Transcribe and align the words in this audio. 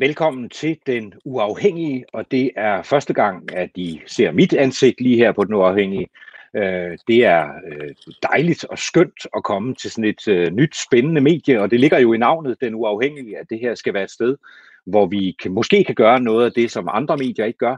velkommen 0.00 0.48
til 0.48 0.78
Den 0.86 1.14
Uafhængige, 1.24 2.04
og 2.12 2.30
det 2.30 2.50
er 2.56 2.82
første 2.82 3.14
gang, 3.14 3.56
at 3.56 3.70
I 3.74 4.00
ser 4.06 4.32
mit 4.32 4.52
ansigt 4.52 5.00
lige 5.00 5.16
her 5.16 5.32
på 5.32 5.44
Den 5.44 5.54
Uafhængige. 5.54 6.06
Øh, 6.56 6.98
det 7.08 7.24
er 7.24 7.48
øh, 7.72 7.94
dejligt 8.22 8.64
og 8.64 8.78
skønt 8.78 9.26
at 9.36 9.44
komme 9.44 9.74
til 9.74 9.90
sådan 9.90 10.04
et 10.04 10.28
øh, 10.28 10.50
nyt 10.52 10.76
spændende 10.76 11.20
medie, 11.20 11.60
og 11.62 11.70
det 11.70 11.80
ligger 11.80 11.98
jo 11.98 12.12
i 12.12 12.18
navnet 12.18 12.60
Den 12.60 12.74
Uafhængige, 12.74 13.38
at 13.38 13.46
det 13.50 13.58
her 13.60 13.74
skal 13.74 13.94
være 13.94 14.04
et 14.04 14.10
sted, 14.10 14.36
hvor 14.86 15.06
vi 15.06 15.36
kan, 15.42 15.52
måske 15.52 15.84
kan 15.84 15.94
gøre 15.94 16.20
noget 16.20 16.44
af 16.44 16.52
det, 16.52 16.70
som 16.70 16.88
andre 16.92 17.16
medier 17.16 17.44
ikke 17.44 17.58
gør, 17.58 17.76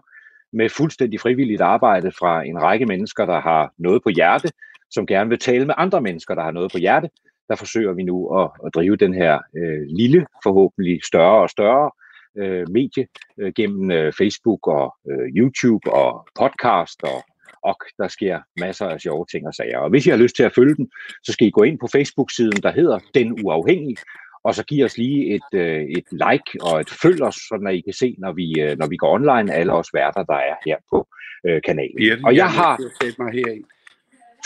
med 0.52 0.68
fuldstændig 0.68 1.20
frivilligt 1.20 1.60
arbejde 1.60 2.12
fra 2.18 2.44
en 2.44 2.62
række 2.62 2.86
mennesker, 2.86 3.26
der 3.26 3.40
har 3.40 3.72
noget 3.78 4.02
på 4.02 4.08
hjerte, 4.08 4.48
som 4.90 5.06
gerne 5.06 5.30
vil 5.30 5.38
tale 5.38 5.66
med 5.66 5.74
andre 5.78 6.00
mennesker, 6.00 6.34
der 6.34 6.42
har 6.42 6.50
noget 6.50 6.72
på 6.72 6.78
hjerte. 6.78 7.10
Der 7.48 7.56
forsøger 7.56 7.92
vi 7.92 8.02
nu 8.02 8.40
at, 8.40 8.50
at 8.66 8.74
drive 8.74 8.96
den 8.96 9.14
her 9.14 9.38
øh, 9.56 9.86
lille, 9.88 10.26
forhåbentlig 10.42 11.00
større 11.04 11.42
og 11.42 11.50
større 11.50 11.90
øh, 12.38 12.66
medie 12.70 13.06
øh, 13.40 13.52
gennem 13.56 13.90
øh, 13.90 14.12
Facebook 14.18 14.66
og 14.66 14.94
øh, 15.10 15.28
YouTube 15.36 15.92
og 15.92 16.26
podcast 16.40 17.02
og 17.02 17.24
og 17.64 17.76
der 17.98 18.08
sker 18.08 18.40
masser 18.60 18.86
af 18.86 19.00
sjove 19.00 19.26
ting 19.30 19.46
og 19.46 19.54
sager. 19.54 19.78
Og 19.78 19.90
hvis 19.90 20.06
I 20.06 20.10
har 20.10 20.16
lyst 20.16 20.36
til 20.36 20.42
at 20.42 20.54
følge 20.54 20.74
den, 20.74 20.90
så 21.24 21.32
skal 21.32 21.46
I 21.46 21.50
gå 21.50 21.62
ind 21.62 21.78
på 21.78 21.88
Facebook-siden, 21.92 22.62
der 22.62 22.72
hedder 22.72 22.98
Den 23.14 23.44
Uafhængige, 23.44 23.96
og 24.44 24.54
så 24.54 24.64
giv 24.64 24.84
os 24.84 24.96
lige 24.96 25.34
et, 25.34 25.58
øh, 25.58 25.82
et 25.82 26.04
like 26.10 26.52
og 26.60 26.80
et 26.80 26.90
følg 27.02 27.22
os, 27.22 27.34
så 27.34 27.70
I 27.72 27.80
kan 27.80 27.92
se, 27.92 28.16
når 28.18 28.32
vi, 28.32 28.60
øh, 28.60 28.78
når 28.78 28.86
vi 28.86 28.96
går 28.96 29.14
online, 29.14 29.54
alle 29.54 29.72
os 29.72 29.94
værter, 29.94 30.22
der 30.22 30.34
er 30.34 30.54
her 30.66 30.76
på 30.90 31.08
øh, 31.46 31.62
kanalen. 31.62 31.98
Virkelig, 31.98 32.26
og 32.26 32.36
jeg 32.36 32.50
har 32.50 32.78
mig 33.18 33.32
herind. 33.32 33.64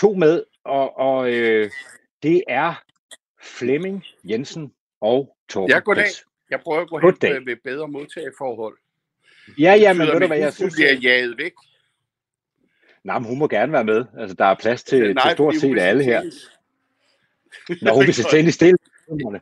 to 0.01 0.15
med, 0.15 0.43
og, 0.65 0.99
og 0.99 1.33
øh, 1.33 1.71
det 2.23 2.43
er 2.49 2.83
Flemming 3.43 4.05
Jensen 4.25 4.73
og 5.01 5.37
Torben 5.49 5.71
Ja, 5.71 5.79
goddag. 5.79 6.05
Chris. 6.05 6.26
Jeg 6.51 6.61
prøver 6.61 6.81
at 6.81 6.89
gå 6.89 6.99
hen 6.99 7.15
med, 7.23 7.41
med 7.41 7.57
bedre 7.65 7.89
modtageforhold. 7.89 8.79
Ja, 9.59 9.75
ja, 9.75 9.93
men 9.93 10.07
ved 10.07 10.21
du 10.21 10.27
hvad, 10.27 10.39
jeg 10.39 10.53
synes... 10.53 10.75
bliver 10.75 10.93
jaget 10.93 11.39
væk. 11.39 11.53
Nej, 13.05 13.19
men 13.19 13.29
hun 13.29 13.39
må 13.39 13.49
gerne 13.49 13.73
være 13.73 13.85
med. 13.85 14.05
Altså, 14.19 14.35
der 14.35 14.45
er 14.45 14.55
plads 14.55 14.85
til, 14.85 15.15
Nej, 15.15 15.29
til 15.29 15.33
stort 15.33 15.55
hun 15.55 15.61
set 15.61 15.79
alle 15.79 16.05
her. 16.05 16.23
Når 17.85 17.95
hun 17.95 18.07
vil 18.07 18.15
se 18.15 18.23
tennis 18.31 18.55
stille. 18.55 18.79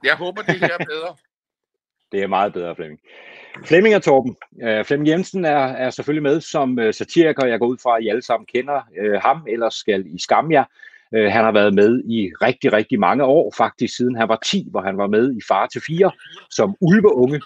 Jeg 0.04 0.16
håber, 0.16 0.42
det 0.42 0.60
her 0.60 0.68
er 0.80 0.84
bedre. 0.84 1.16
Det 2.12 2.22
er 2.22 2.26
meget 2.26 2.52
bedre, 2.52 2.76
Flemming. 2.76 3.00
Flemming 3.64 3.96
og 3.96 4.02
Torben. 4.02 4.36
Uh, 4.52 4.84
Flemming 4.84 5.08
Jensen 5.08 5.44
er, 5.44 5.58
er 5.58 5.90
selvfølgelig 5.90 6.22
med 6.22 6.40
som 6.40 6.78
uh, 6.78 6.90
satiriker. 6.94 7.46
Jeg 7.46 7.58
går 7.58 7.66
ud 7.66 7.78
fra, 7.82 7.96
at 7.96 8.04
I 8.04 8.08
alle 8.08 8.22
sammen 8.22 8.46
kender 8.46 8.82
uh, 9.00 9.22
ham, 9.22 9.46
ellers 9.48 9.74
skal 9.74 10.06
I 10.06 10.18
skamme 10.18 10.54
jer. 10.54 10.64
Øh, 11.14 11.32
han 11.32 11.44
har 11.44 11.52
været 11.52 11.74
med 11.74 12.02
i 12.04 12.30
rigtig, 12.42 12.72
rigtig 12.72 13.00
mange 13.00 13.24
år, 13.24 13.54
faktisk 13.56 13.96
siden 13.96 14.16
han 14.16 14.28
var 14.28 14.38
10, 14.44 14.68
hvor 14.70 14.80
han 14.80 14.98
var 14.98 15.06
med 15.06 15.32
i 15.32 15.40
Far 15.48 15.66
til 15.66 15.82
4 15.86 16.10
som 16.50 16.76
ulveunge 16.80 17.40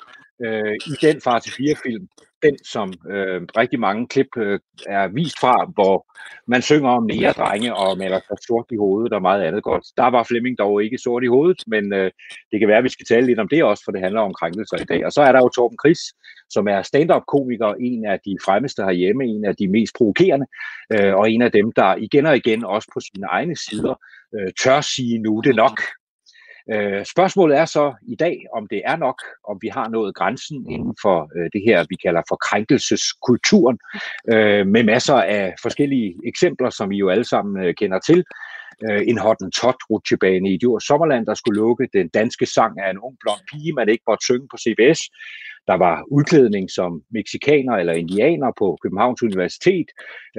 øh, 0.46 0.74
i 0.74 0.92
den 1.02 1.20
Far 1.20 1.38
til 1.38 1.50
4-film. 1.50 2.08
Den, 2.42 2.64
som 2.64 2.92
øh, 3.10 3.42
rigtig 3.56 3.80
mange 3.80 4.08
klip 4.08 4.36
øh, 4.36 4.60
er 4.86 5.08
vist 5.08 5.40
fra, 5.40 5.70
hvor 5.74 6.06
man 6.46 6.62
synger 6.62 6.90
om 6.90 7.04
nære 7.04 7.32
drenge 7.32 7.74
og 7.74 7.98
maler 7.98 8.20
sig 8.20 8.36
sort 8.46 8.66
i 8.70 8.76
hovedet 8.76 9.12
og 9.12 9.22
meget 9.22 9.42
andet 9.42 9.62
godt. 9.62 9.84
Der 9.96 10.06
var 10.10 10.22
Flemming 10.22 10.58
dog 10.58 10.82
ikke 10.84 10.98
sort 10.98 11.24
i 11.24 11.26
hovedet, 11.26 11.62
men 11.66 11.92
øh, 11.92 12.10
det 12.50 12.60
kan 12.60 12.68
være, 12.68 12.78
at 12.78 12.84
vi 12.84 12.88
skal 12.88 13.06
tale 13.06 13.26
lidt 13.26 13.38
om 13.38 13.48
det 13.48 13.64
også, 13.64 13.82
for 13.84 13.92
det 13.92 14.00
handler 14.00 14.20
om 14.20 14.34
krænkelser 14.34 14.76
i 14.76 14.84
dag. 14.84 15.06
Og 15.06 15.12
så 15.12 15.22
er 15.22 15.32
der 15.32 15.38
jo 15.38 15.48
Torben 15.48 15.78
Chris, 15.82 16.00
som 16.50 16.68
er 16.68 16.82
stand-up-komiker, 16.82 17.74
en 17.80 18.04
af 18.04 18.18
de 18.24 18.36
fremmeste 18.44 18.82
herhjemme, 18.82 19.24
en 19.24 19.44
af 19.44 19.56
de 19.56 19.68
mest 19.68 19.92
provokerende, 19.96 20.46
øh, 20.92 21.14
og 21.14 21.30
en 21.30 21.42
af 21.42 21.52
dem, 21.52 21.72
der 21.72 21.96
igen 21.96 22.26
og 22.26 22.36
igen, 22.36 22.64
også 22.64 22.88
på 22.94 23.00
sine 23.00 23.26
egne 23.26 23.56
sider, 23.56 23.94
øh, 24.34 24.52
tør 24.62 24.80
sige, 24.80 25.18
nu 25.18 25.40
det 25.44 25.56
nok. 25.56 25.80
Øh, 26.72 27.04
spørgsmålet 27.04 27.58
er 27.58 27.64
så 27.64 27.94
i 28.08 28.16
dag, 28.16 28.44
om 28.54 28.66
det 28.70 28.82
er 28.84 28.96
nok, 28.96 29.22
om 29.48 29.58
vi 29.60 29.68
har 29.68 29.88
nået 29.88 30.14
grænsen 30.14 30.70
inden 30.70 30.94
for 31.02 31.30
øh, 31.36 31.50
det 31.52 31.62
her, 31.66 31.84
vi 31.88 31.96
kalder 32.04 32.22
for 32.28 32.36
krænkelseskulturen, 32.36 33.78
øh, 34.32 34.66
med 34.66 34.82
masser 34.82 35.14
af 35.14 35.54
forskellige 35.62 36.14
eksempler, 36.26 36.70
som 36.70 36.92
I 36.92 36.96
jo 36.96 37.08
alle 37.08 37.24
sammen 37.24 37.64
øh, 37.64 37.74
kender 37.74 37.98
til. 37.98 38.24
Øh, 38.86 39.02
en 39.06 39.18
hottentot 39.18 39.80
rutsjebane 39.90 40.52
i 40.52 40.56
Djurs 40.56 40.84
Sommerland, 40.84 41.26
der 41.26 41.34
skulle 41.34 41.60
lukke 41.60 41.88
den 41.92 42.08
danske 42.08 42.46
sang 42.46 42.80
af 42.80 42.90
en 42.90 42.98
ung 42.98 43.16
blond 43.20 43.40
pige, 43.50 43.72
man 43.72 43.88
ikke 43.88 44.04
måtte 44.08 44.24
synge 44.24 44.48
på 44.50 44.56
CBS. 44.56 45.00
Der 45.66 45.74
var 45.74 46.04
udklædning 46.10 46.70
som 46.70 47.02
meksikaner 47.10 47.72
eller 47.72 47.92
indianer 47.92 48.52
på 48.58 48.78
Københavns 48.82 49.22
Universitet. 49.22 49.88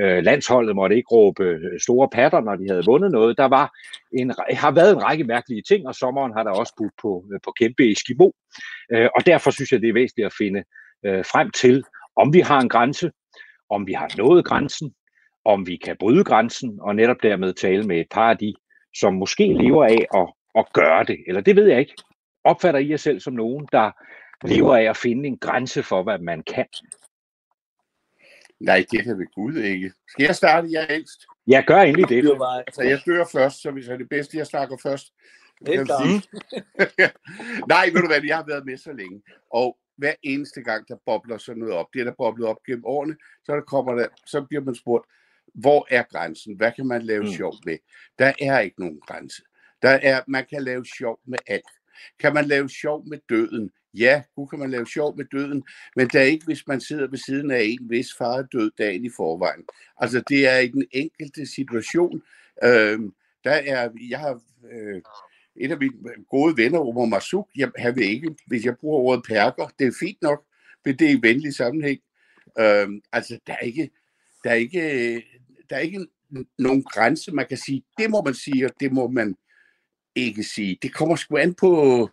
Øh, 0.01 0.23
landsholdet 0.23 0.75
måtte 0.75 0.95
ikke 0.95 1.11
råbe 1.11 1.43
øh, 1.43 1.79
store 1.79 2.09
patter, 2.13 2.41
når 2.41 2.55
de 2.55 2.69
havde 2.69 2.85
vundet 2.85 3.11
noget. 3.11 3.37
Der 3.37 3.45
var 3.45 3.67
en, 4.19 4.33
har 4.49 4.71
været 4.71 4.91
en 4.91 5.03
række 5.03 5.23
mærkelige 5.23 5.63
ting, 5.69 5.87
og 5.87 5.95
sommeren 5.95 6.33
har 6.33 6.43
der 6.43 6.51
også 6.51 6.73
budt 6.77 6.93
på, 7.01 7.25
øh, 7.33 7.39
på 7.45 7.51
kæmpe 7.59 7.91
Eskimo. 7.91 8.29
Øh, 8.93 9.09
og 9.15 9.25
derfor 9.25 9.51
synes 9.51 9.71
jeg, 9.71 9.81
det 9.81 9.89
er 9.89 9.99
væsentligt 10.01 10.25
at 10.25 10.37
finde 10.37 10.63
øh, 11.05 11.25
frem 11.25 11.51
til, 11.51 11.83
om 12.15 12.33
vi 12.33 12.39
har 12.39 12.59
en 12.61 12.69
grænse, 12.69 13.11
om 13.69 13.87
vi 13.87 13.93
har 13.93 14.09
nået 14.17 14.45
grænsen, 14.45 14.93
om 15.45 15.67
vi 15.67 15.77
kan 15.77 15.97
bryde 15.99 16.23
grænsen, 16.23 16.79
og 16.81 16.95
netop 16.95 17.17
dermed 17.23 17.53
tale 17.53 17.83
med 17.83 17.99
et 17.99 18.07
par 18.11 18.29
af 18.29 18.37
de, 18.37 18.53
som 18.95 19.13
måske 19.13 19.53
lever 19.53 19.85
af 19.85 20.07
at, 20.15 20.33
at 20.55 20.73
gøre 20.73 21.03
det. 21.03 21.17
Eller 21.27 21.41
det 21.41 21.55
ved 21.55 21.67
jeg 21.67 21.79
ikke. 21.79 21.95
Opfatter 22.43 22.79
I 22.79 22.89
jer 22.89 22.97
selv 22.97 23.19
som 23.19 23.33
nogen, 23.33 23.67
der 23.71 23.91
lever 24.47 24.75
af 24.75 24.83
at 24.83 24.97
finde 24.97 25.27
en 25.27 25.37
grænse 25.37 25.83
for, 25.83 26.03
hvad 26.03 26.19
man 26.19 26.43
kan? 26.43 26.65
Nej, 28.59 28.85
det 28.91 29.03
kan 29.03 29.19
vi 29.19 29.25
Gud 29.35 29.55
ikke. 29.55 29.91
Skal 30.07 30.23
jeg 30.23 30.35
starte? 30.35 30.67
Jeg 30.71 30.83
er 30.83 30.87
ældst. 30.89 31.25
Jeg 31.47 31.63
gør 31.67 31.77
egentlig 31.77 32.09
det. 32.09 32.39
Altså, 32.67 32.81
jeg 32.83 33.01
dør 33.05 33.25
først, 33.31 33.61
så 33.61 33.71
hvis 33.71 33.85
det 33.85 33.93
er 33.93 33.97
det 33.97 34.09
bedste, 34.09 34.37
jeg 34.37 34.47
snakker 34.47 34.77
først. 34.83 35.13
det 35.65 35.75
er. 35.75 37.07
Nej, 37.73 37.85
ved 37.93 38.01
du 38.01 38.07
hvad, 38.07 38.23
jeg 38.25 38.37
har 38.37 38.45
været 38.47 38.65
med 38.65 38.77
så 38.77 38.93
længe. 38.93 39.21
Og 39.53 39.77
hver 39.97 40.13
eneste 40.23 40.61
gang, 40.63 40.87
der 40.87 40.95
bobler 41.05 41.37
sådan 41.37 41.59
noget 41.59 41.75
op, 41.75 41.85
det 41.93 41.99
er 41.99 42.03
der 42.03 42.13
boblet 42.17 42.47
op 42.47 42.63
gennem 42.65 42.85
årene, 42.85 43.15
så, 43.43 43.55
der 43.55 43.61
kommer 43.61 43.93
der, 43.93 44.07
så 44.25 44.41
bliver 44.41 44.63
man 44.63 44.75
spurgt, 44.75 45.05
hvor 45.53 45.87
er 45.89 46.03
grænsen? 46.03 46.55
Hvad 46.57 46.71
kan 46.75 46.87
man 46.87 47.01
lave 47.01 47.23
Mm. 47.23 47.31
sjov 47.31 47.53
med? 47.65 47.77
Der 48.19 48.33
er 48.41 48.59
ikke 48.59 48.79
nogen 48.79 48.99
grænse. 49.07 49.41
Der 49.81 49.89
er, 49.89 50.21
man 50.27 50.45
kan 50.49 50.63
lave 50.63 50.85
sjov 50.85 51.19
med 51.25 51.39
alt. 51.47 51.63
Kan 52.19 52.33
man 52.33 52.45
lave 52.45 52.69
sjov 52.69 53.07
med 53.07 53.17
døden? 53.29 53.71
Ja, 53.93 54.23
nu 54.37 54.45
kan 54.45 54.59
man 54.59 54.69
lave 54.71 54.87
sjov 54.87 55.17
med 55.17 55.25
døden, 55.25 55.63
men 55.95 56.07
det 56.07 56.15
er 56.21 56.25
ikke, 56.25 56.45
hvis 56.45 56.67
man 56.67 56.81
sidder 56.81 57.07
ved 57.07 57.17
siden 57.17 57.51
af 57.51 57.61
en, 57.63 57.79
hvis 57.87 58.07
far 58.17 58.37
er 58.37 58.41
død 58.41 58.71
dagen 58.77 59.05
i 59.05 59.09
forvejen. 59.15 59.63
Altså, 59.97 60.23
det 60.29 60.47
er 60.47 60.57
i 60.57 60.67
den 60.67 60.85
enkelte 60.91 61.45
situation. 61.45 62.21
Øhm, 62.63 63.13
der 63.43 63.51
er, 63.51 63.89
jeg 64.09 64.19
har 64.19 64.41
øh, 64.71 65.01
et 65.55 65.71
af 65.71 65.77
mine 65.79 65.93
gode 66.29 66.57
venner, 66.57 66.79
Omar 66.79 67.05
Masuk, 67.05 67.49
jeg, 67.55 67.71
han 67.77 67.95
vil 67.95 68.05
ikke, 68.05 68.35
hvis 68.47 68.65
jeg 68.65 68.77
bruger 68.77 68.99
ordet 68.99 69.23
perker, 69.27 69.67
det 69.79 69.87
er 69.87 69.91
fint 69.99 70.21
nok, 70.21 70.43
men 70.85 70.95
det 70.99 71.07
er 71.07 71.11
i 71.17 71.19
venlig 71.21 71.53
sammenhæng. 71.55 71.99
Øhm, 72.59 73.01
altså, 73.11 73.39
der 73.47 73.53
er 73.53 73.59
ikke, 73.59 73.89
der 74.43 74.49
er 74.49 74.55
ikke, 74.55 75.23
der 75.69 75.75
er 75.75 75.79
ikke 75.79 76.07
nogen 76.57 76.83
grænse, 76.83 77.31
man 77.31 77.45
kan 77.47 77.57
sige, 77.57 77.83
det 77.97 78.09
må 78.09 78.21
man 78.21 78.33
sige, 78.33 78.65
og 78.65 78.71
det 78.79 78.91
må 78.91 79.07
man 79.07 79.35
ikke 80.15 80.43
sige. 80.43 80.77
Det 80.81 80.93
kommer 80.93 81.15
sgu 81.15 81.37
an 81.37 81.53
på, 81.53 82.09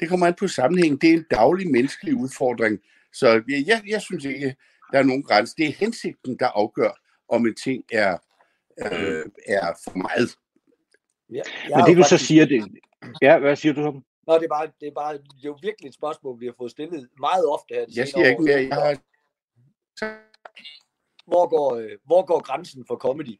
det 0.00 0.08
kommer 0.08 0.26
an 0.26 0.34
på 0.34 0.48
sammenhæng. 0.48 1.00
Det 1.00 1.10
er 1.10 1.14
en 1.14 1.26
daglig 1.30 1.70
menneskelig 1.70 2.14
udfordring. 2.14 2.78
Så 3.12 3.42
jeg, 3.66 3.82
jeg, 3.88 4.02
synes 4.02 4.24
ikke, 4.24 4.56
der 4.92 4.98
er 4.98 5.02
nogen 5.02 5.22
grænse. 5.22 5.54
Det 5.58 5.66
er 5.68 5.72
hensigten, 5.72 6.38
der 6.38 6.46
afgør, 6.46 6.90
om 7.28 7.46
en 7.46 7.54
ting 7.54 7.84
er, 7.92 8.18
øh, 8.78 9.24
er 9.46 9.72
for 9.84 9.98
meget. 9.98 10.36
Ja, 11.32 11.42
Men 11.76 11.86
det 11.86 11.96
du 11.96 12.02
så 12.02 12.08
faktisk- 12.08 12.26
siger, 12.26 12.46
det... 12.46 12.68
Ja, 13.22 13.38
hvad 13.38 13.56
siger 13.56 13.72
du 13.72 13.82
så? 13.82 14.00
Nå, 14.26 14.34
det 14.34 14.44
er, 14.44 14.48
bare, 14.48 14.66
det, 14.80 14.88
er 14.88 14.92
bare, 14.94 15.12
det 15.14 15.20
er 15.44 15.52
jo 15.52 15.58
virkelig 15.62 15.88
et 15.88 15.94
spørgsmål, 15.94 16.40
vi 16.40 16.46
har 16.46 16.54
fået 16.58 16.70
stillet 16.70 17.08
meget 17.20 17.46
ofte 17.46 17.74
her. 17.74 17.84
Jeg 17.96 18.08
siger 18.08 18.26
ikke 18.28 18.40
år. 18.42 18.44
mere. 18.44 18.56
Jeg 18.68 18.74
har, 18.76 18.96
hvor 21.30 21.44
går, 21.54 21.68
øh, 21.76 21.94
hvor 22.08 22.22
går 22.30 22.40
grænsen 22.48 22.86
for 22.86 22.96
comedy? 22.96 23.36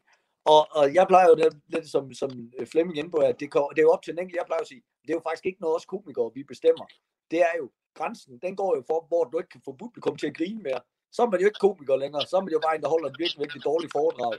Og, 0.55 0.63
og 0.79 0.95
jeg 0.95 1.07
plejer 1.13 1.29
jo 1.29 1.37
det, 1.43 1.61
lidt 1.75 1.89
som, 1.95 2.05
som 2.21 2.31
øh, 2.59 2.67
Flemming 2.67 2.99
inde 2.99 3.11
på, 3.11 3.17
at 3.17 3.41
det, 3.41 3.47
det 3.75 3.81
er 3.81 3.87
jo 3.89 3.95
op 3.97 4.03
til 4.03 4.13
den 4.13 4.21
enkelte. 4.23 4.41
Jeg 4.41 4.47
plejer 4.51 4.65
at 4.67 4.71
sige, 4.73 4.83
det 5.03 5.11
er 5.11 5.19
jo 5.19 5.27
faktisk 5.29 5.47
ikke 5.47 5.61
noget 5.61 5.77
os 5.77 5.87
komikere, 5.95 6.31
vi 6.35 6.43
bestemmer. 6.53 6.87
Det 7.31 7.41
er 7.41 7.55
jo 7.61 7.67
grænsen, 7.99 8.39
den 8.45 8.57
går 8.61 8.71
jo 8.77 8.83
for, 8.91 8.99
hvor 9.09 9.25
du 9.25 9.39
ikke 9.39 9.55
kan 9.55 9.65
få 9.65 9.73
publikum 9.83 10.17
til 10.17 10.27
at 10.31 10.37
grine 10.39 10.63
mere. 10.69 10.81
Så 11.15 11.21
er 11.23 11.31
man 11.31 11.41
jo 11.41 11.47
ikke 11.51 11.65
komiker 11.67 11.97
længere. 12.05 12.23
Så 12.31 12.35
er 12.37 12.43
man 12.45 12.53
jo 12.57 12.61
bare 12.67 12.77
en, 12.77 12.83
der 12.85 12.95
holder 12.95 13.09
et 13.11 13.19
virkelig, 13.23 13.41
virkelig 13.45 13.63
dårligt 13.71 13.93
foredrag. 13.99 14.35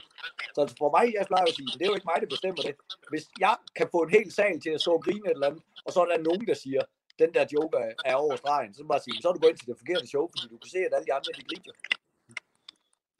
Så 0.56 0.60
for 0.82 0.90
mig, 0.96 1.04
jeg 1.16 1.26
plejer 1.30 1.46
at 1.50 1.56
sige, 1.58 1.70
det 1.78 1.82
er 1.84 1.90
jo 1.92 1.98
ikke 1.98 2.10
mig, 2.12 2.18
der 2.24 2.34
bestemmer 2.34 2.62
det. 2.68 2.74
Hvis 3.12 3.24
jeg 3.46 3.56
kan 3.78 3.86
få 3.94 3.98
en 4.06 4.12
hel 4.16 4.28
sal 4.38 4.56
til 4.64 4.72
at 4.76 4.80
så 4.86 4.92
grine 5.04 5.26
et 5.26 5.36
eller 5.36 5.48
andet, 5.50 5.62
og 5.86 5.90
så 5.92 5.98
er 6.04 6.08
der 6.10 6.26
nogen, 6.28 6.44
der 6.50 6.56
siger, 6.64 6.82
den 7.22 7.30
der 7.36 7.44
joke 7.54 7.74
er, 7.84 7.92
er 8.10 8.16
over 8.24 8.36
stregen, 8.42 8.74
så 8.74 8.80
bare 8.92 9.02
sige, 9.06 9.16
så 9.22 9.26
er 9.28 9.32
du 9.34 9.40
gået 9.40 9.52
ind 9.52 9.60
til 9.60 9.68
det 9.70 9.78
forkerte 9.82 10.06
show, 10.12 10.24
fordi 10.32 10.44
du 10.52 10.58
kan 10.62 10.70
se, 10.74 10.80
at 10.86 10.92
alle 10.96 11.06
de 11.08 11.14
andre, 11.18 11.30
de 11.38 11.44
griner. 11.50 11.74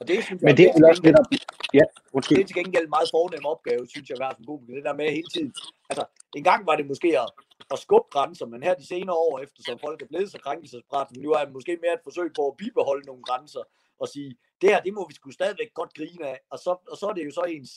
Og 0.00 0.08
det 0.08 0.24
synes 0.24 0.40
jeg, 0.42 0.46
Men 0.48 0.56
det 0.56 0.64
er 0.66 0.72
jo 0.80 0.88
også 0.88 1.02
netop... 1.04 1.26
Ja, 1.74 1.78
det 1.78 1.86
undskyld. 2.12 2.38
er 2.38 2.46
til 2.46 2.56
gengæld 2.60 2.84
en 2.84 2.94
meget 2.96 3.08
fornem 3.14 3.44
opgave, 3.54 3.82
synes 3.88 4.08
jeg, 4.08 4.16
at 4.16 4.20
være 4.24 4.34
som 4.36 4.44
komiker. 4.44 4.74
Det 4.74 4.84
der 4.84 4.94
med 5.00 5.10
hele 5.18 5.30
tiden. 5.34 5.52
Altså, 5.90 6.04
en 6.36 6.44
gang 6.44 6.66
var 6.66 6.76
det 6.76 6.86
måske 6.86 7.08
at, 7.24 7.28
at 7.74 7.78
skubbe 7.78 8.08
grænser, 8.14 8.46
men 8.46 8.62
her 8.62 8.74
de 8.74 8.86
senere 8.86 9.16
år, 9.16 9.38
eftersom 9.38 9.78
folk 9.78 10.02
er 10.02 10.06
blevet 10.06 10.30
så 10.32 10.38
krænkelsesparate, 10.46 11.20
nu 11.20 11.30
er 11.32 11.44
det 11.44 11.52
måske 11.52 11.78
mere 11.82 11.94
et 11.94 12.04
forsøg 12.04 12.28
på 12.36 12.42
at 12.50 12.56
bibeholde 12.56 13.06
nogle 13.06 13.22
grænser 13.22 13.62
og 14.00 14.08
sige, 14.08 14.30
det 14.60 14.68
her, 14.70 14.80
det 14.86 14.92
må 14.94 15.02
vi 15.08 15.14
sgu 15.14 15.30
stadigvæk 15.30 15.70
godt 15.74 15.94
grine 15.94 16.26
af. 16.32 16.38
Og 16.50 16.58
så, 16.58 16.70
og 16.90 16.96
så 16.96 17.06
er 17.06 17.12
det 17.12 17.24
jo 17.24 17.30
så 17.30 17.40
ens 17.40 17.72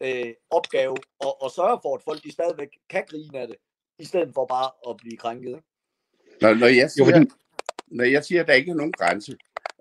øh, 0.00 0.32
opgave 0.50 0.96
at, 1.26 1.32
at 1.44 1.50
sørge 1.58 1.78
for, 1.82 1.94
at 1.96 2.02
folk 2.08 2.22
de 2.24 2.32
stadigvæk 2.32 2.72
kan 2.90 3.04
grine 3.10 3.38
af 3.42 3.46
det, 3.48 3.56
i 3.98 4.04
stedet 4.04 4.30
for 4.34 4.46
bare 4.46 4.70
at 4.88 4.96
blive 4.96 5.16
krænket. 5.16 5.48
Ikke? 5.48 5.68
når, 6.40 6.54
når 6.54 6.66
jeg 6.66 6.84
Jo, 6.84 6.88
siger, 6.88 7.04
fordi... 7.04 7.30
når 7.86 8.04
jeg 8.04 8.24
siger, 8.24 8.40
at 8.40 8.48
der 8.48 8.54
ikke 8.54 8.70
er 8.70 8.74
nogen 8.74 8.92
grænse, 8.92 9.36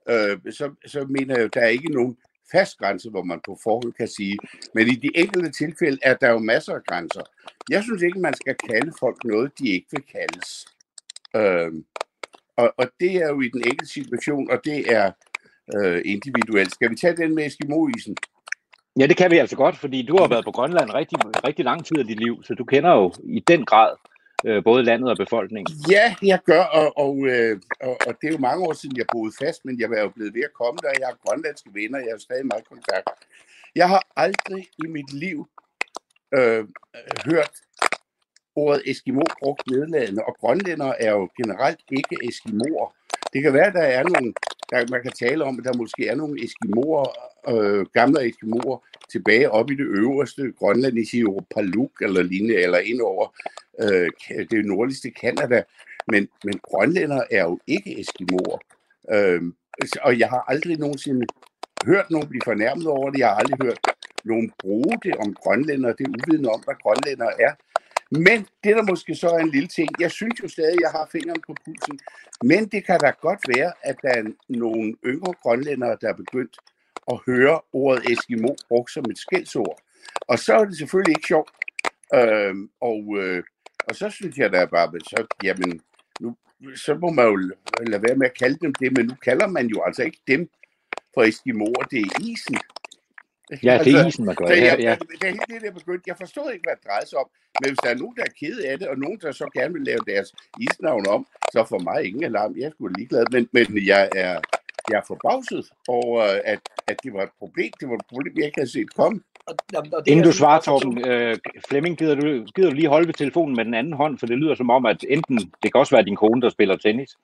øh, 0.09 0.53
så, 0.53 0.73
så 0.85 1.05
mener 1.09 1.35
jeg, 1.35 1.45
at 1.45 1.53
der 1.53 1.61
er 1.61 1.67
ikke 1.67 1.93
nogen 1.93 2.17
fast 2.51 2.77
grænse, 2.77 3.09
hvor 3.09 3.23
man 3.23 3.39
på 3.45 3.57
forhånd 3.63 3.93
kan 3.93 4.07
sige. 4.07 4.37
Men 4.73 4.87
i 4.87 4.95
de 4.95 5.09
enkelte 5.15 5.51
tilfælde 5.51 5.99
er 6.03 6.15
der 6.15 6.29
jo 6.29 6.39
masser 6.39 6.73
af 6.73 6.83
grænser. 6.87 7.21
Jeg 7.69 7.83
synes 7.83 8.01
ikke, 8.01 8.19
man 8.19 8.33
skal 8.33 8.55
kalde 8.69 8.91
folk 8.99 9.23
noget, 9.23 9.51
de 9.59 9.69
ikke 9.69 9.87
vil 9.91 10.03
kaldes. 10.11 10.65
Øh, 11.35 11.71
og, 12.57 12.73
og 12.77 12.87
det 12.99 13.15
er 13.15 13.29
jo 13.29 13.41
i 13.41 13.49
den 13.49 13.61
enkelte 13.65 13.93
situation, 13.93 14.51
og 14.51 14.61
det 14.65 14.93
er 14.93 15.11
øh, 15.75 16.01
individuelt. 16.05 16.71
Skal 16.71 16.89
vi 16.89 16.95
tage 16.95 17.17
den 17.17 17.35
med 17.35 17.45
Eskimo-isen? 17.45 18.15
Ja, 18.99 19.07
det 19.07 19.17
kan 19.17 19.31
vi 19.31 19.37
altså 19.37 19.55
godt, 19.55 19.77
fordi 19.77 20.05
du 20.05 20.17
har 20.17 20.27
været 20.27 20.45
på 20.45 20.51
Grønland 20.51 20.93
rigtig, 20.93 21.17
rigtig 21.47 21.65
lang 21.65 21.85
tid 21.85 21.99
af 21.99 22.05
dit 22.05 22.19
liv, 22.19 22.43
så 22.43 22.53
du 22.53 22.63
kender 22.63 22.91
jo 22.91 23.13
i 23.23 23.39
den 23.47 23.65
grad 23.65 23.95
øh, 24.45 24.63
både 24.63 24.83
landet 24.83 25.09
og 25.09 25.17
befolkningen. 25.17 25.75
Ja, 25.89 26.15
jeg 26.21 26.39
gør, 26.45 26.63
og, 26.63 26.97
og, 26.97 27.27
øh, 27.27 27.61
og, 27.81 27.97
og 28.07 28.13
det 28.21 28.27
er 28.27 28.31
jo 28.31 28.37
mange 28.37 28.67
år 28.67 28.73
siden, 28.73 28.97
jeg 28.97 29.05
boede 29.11 29.33
fast, 29.41 29.65
men 29.65 29.79
jeg 29.79 29.89
er 29.97 30.01
jo 30.01 30.09
blevet 30.09 30.33
ved 30.33 30.43
at 30.43 30.53
komme 30.53 30.77
der. 30.83 30.91
Jeg 30.99 31.07
har 31.07 31.17
grønlandske 31.25 31.69
venner, 31.73 31.99
jeg 31.99 32.13
har 32.13 32.19
stadig 32.19 32.45
meget 32.45 32.65
kontakt. 32.69 33.09
Jeg 33.75 33.89
har 33.89 34.03
aldrig 34.15 34.67
i 34.85 34.87
mit 34.87 35.13
liv 35.13 35.47
øh, 36.37 36.65
hørt 37.25 37.53
ordet 38.55 38.81
Eskimo 38.85 39.21
brugt 39.39 39.63
nedladende, 39.71 40.23
og 40.27 40.35
grønlændere 40.39 41.01
er 41.01 41.11
jo 41.11 41.29
generelt 41.37 41.79
ikke 41.91 42.15
Eskimoer. 42.29 42.95
Det 43.33 43.43
kan 43.43 43.53
være, 43.53 43.67
at 43.67 43.73
der 43.73 43.81
er 43.81 44.03
nogle, 44.03 44.33
der, 44.69 44.91
man 44.91 45.01
kan 45.01 45.11
tale 45.11 45.43
om, 45.43 45.59
at 45.59 45.65
der 45.65 45.77
måske 45.77 46.07
er 46.07 46.15
nogle 46.15 46.43
Eskimoer, 46.43 47.05
øh, 47.49 47.85
gamle 47.93 48.29
Eskimoer, 48.29 48.85
tilbage 49.11 49.51
op 49.51 49.71
i 49.71 49.75
det 49.75 49.85
øverste 49.85 50.51
Grønland, 50.59 50.97
i 50.97 51.23
Paluk 51.55 52.01
eller 52.01 52.23
lignende, 52.23 52.55
eller 52.55 52.77
ind 52.77 53.01
over 53.01 53.35
øh, 53.79 54.09
det 54.51 54.65
nordligste 54.65 55.11
Kanada. 55.11 55.63
Men, 56.07 56.27
men 56.43 56.59
grønlænder 56.63 57.23
er 57.31 57.43
jo 57.43 57.59
ikke 57.67 57.99
Eskimoer. 57.99 58.59
Øh, 59.11 59.41
og 60.01 60.19
jeg 60.19 60.29
har 60.29 60.45
aldrig 60.47 60.79
nogensinde 60.79 61.25
hørt 61.85 62.11
nogen 62.11 62.27
blive 62.27 62.41
fornærmet 62.45 62.87
over 62.87 63.09
det. 63.09 63.19
Jeg 63.19 63.27
har 63.27 63.35
aldrig 63.35 63.57
hørt 63.61 63.79
nogen 64.23 64.51
bruge 64.59 64.97
det 65.03 65.15
om 65.15 65.33
grønlænder, 65.33 65.93
Det 65.93 66.07
er 66.07 66.09
uvidende 66.09 66.49
om, 66.49 66.61
hvad 66.65 66.75
grønlænder 66.83 67.29
er. 67.39 67.53
Men 68.19 68.47
det, 68.63 68.75
der 68.75 68.83
måske 68.83 69.15
så 69.15 69.27
er 69.27 69.37
en 69.37 69.51
lille 69.51 69.67
ting, 69.67 69.89
jeg 69.99 70.11
synes 70.11 70.43
jo 70.43 70.47
stadig, 70.47 70.73
at 70.73 70.81
jeg 70.81 70.91
har 70.91 71.09
fingeren 71.11 71.41
på 71.47 71.55
pulsen, 71.65 71.99
men 72.43 72.67
det 72.67 72.85
kan 72.85 72.99
da 72.99 73.09
godt 73.21 73.39
være, 73.57 73.73
at 73.81 73.95
der 74.01 74.09
er 74.09 74.23
nogle 74.49 74.95
yngre 75.05 75.33
grønlændere, 75.41 75.97
der 76.01 76.09
er 76.09 76.13
begyndt 76.13 76.57
at 77.11 77.19
høre 77.25 77.61
ordet 77.73 78.11
Eskimo 78.11 78.55
brugt 78.67 78.91
som 78.91 79.05
et 79.11 79.17
skældsord. 79.17 79.79
Og 80.27 80.39
så 80.39 80.53
er 80.53 80.65
det 80.65 80.77
selvfølgelig 80.77 81.11
ikke 81.11 81.27
sjovt. 81.27 81.51
Øhm, 82.15 82.69
og, 82.81 83.17
øh, 83.17 83.43
og 83.87 83.95
så 83.95 84.09
synes 84.09 84.37
jeg 84.37 84.53
da 84.53 84.65
bare, 84.65 84.99
så, 84.99 85.25
jamen, 85.43 85.81
nu, 86.19 86.35
så 86.75 86.95
må 86.95 87.09
man 87.09 87.25
jo 87.25 87.35
lade 87.87 88.03
være 88.03 88.15
med 88.15 88.27
at 88.27 88.37
kalde 88.37 88.57
dem 88.61 88.73
det, 88.73 88.97
men 88.97 89.05
nu 89.05 89.15
kalder 89.23 89.47
man 89.47 89.67
jo 89.67 89.83
altså 89.83 90.03
ikke 90.03 90.21
dem 90.27 90.49
for 91.13 91.23
Eskimoer, 91.23 91.83
det 91.91 91.99
er 91.99 92.19
isen. 92.21 92.57
Ja, 93.51 93.55
det 93.55 93.69
er 93.69 93.73
altså, 93.73 94.07
isen, 94.07 94.25
man 94.25 94.35
gør. 94.35 94.45
Så 94.47 94.53
Ja, 94.53 94.65
jeg, 94.65 94.79
ja. 94.79 94.95
Det, 94.99 95.07
det 95.21 95.27
er 95.29 95.31
helt 95.37 95.49
det, 95.53 95.61
der 95.61 95.69
er 95.69 95.73
begyndt. 95.73 96.07
Jeg 96.07 96.17
forstår 96.17 96.49
ikke, 96.49 96.63
hvad 96.67 96.75
det 96.75 96.85
drejer 96.87 97.05
sig 97.05 97.19
om. 97.19 97.27
Men 97.61 97.69
hvis 97.69 97.79
der 97.83 97.89
er 97.89 97.95
nogen, 97.95 98.15
der 98.15 98.23
er 98.23 98.33
ked 98.39 98.57
af 98.59 98.79
det, 98.79 98.87
og 98.87 98.97
nogen, 98.97 99.19
der 99.21 99.31
så 99.31 99.49
gerne 99.53 99.73
vil 99.73 99.81
lave 99.81 99.99
deres 100.07 100.29
isnavn 100.59 101.07
om, 101.07 101.27
så 101.53 101.65
for 101.69 101.79
mig 101.79 102.05
ingen 102.05 102.23
alarm. 102.23 102.55
Jeg 102.57 102.65
er 102.65 102.71
sgu 102.71 102.87
da 102.87 102.93
ligeglad. 102.97 103.25
Men, 103.31 103.49
men 103.51 103.87
jeg 103.87 104.09
er, 104.15 104.39
jeg 104.89 104.97
er 105.01 105.05
forbavset 105.07 105.65
over, 105.87 106.21
at, 106.45 106.61
at 106.87 106.97
det 107.03 107.13
var 107.13 107.23
et 107.23 107.33
problem. 107.39 107.71
Det 107.79 107.89
var 107.89 107.95
et 107.95 108.05
problem, 108.09 108.33
jeg 108.37 108.45
ikke 108.45 108.59
havde 108.59 108.71
set 108.71 108.93
komme. 108.93 109.21
Og, 109.47 109.55
og 109.77 109.85
det 109.85 110.11
Inden 110.11 110.25
du 110.25 110.31
svarer, 110.31 110.55
altså- 110.55 110.79
Torben, 110.79 111.07
øh, 111.07 111.37
Flemming, 111.67 111.97
gider 111.97 112.15
du, 112.15 112.45
gider 112.55 112.69
du 112.69 112.75
lige 112.75 112.87
holde 112.87 113.07
ved 113.07 113.13
telefonen 113.13 113.55
med 113.55 113.65
den 113.65 113.73
anden 113.73 113.93
hånd, 113.93 114.19
for 114.19 114.25
det 114.25 114.37
lyder 114.37 114.55
som 114.55 114.69
om, 114.69 114.85
at 114.85 115.05
enten, 115.09 115.37
det 115.37 115.71
kan 115.71 115.79
også 115.79 115.95
være 115.95 116.05
din 116.05 116.15
kone, 116.15 116.41
der 116.41 116.49
spiller 116.49 116.75
tennis, 116.75 117.17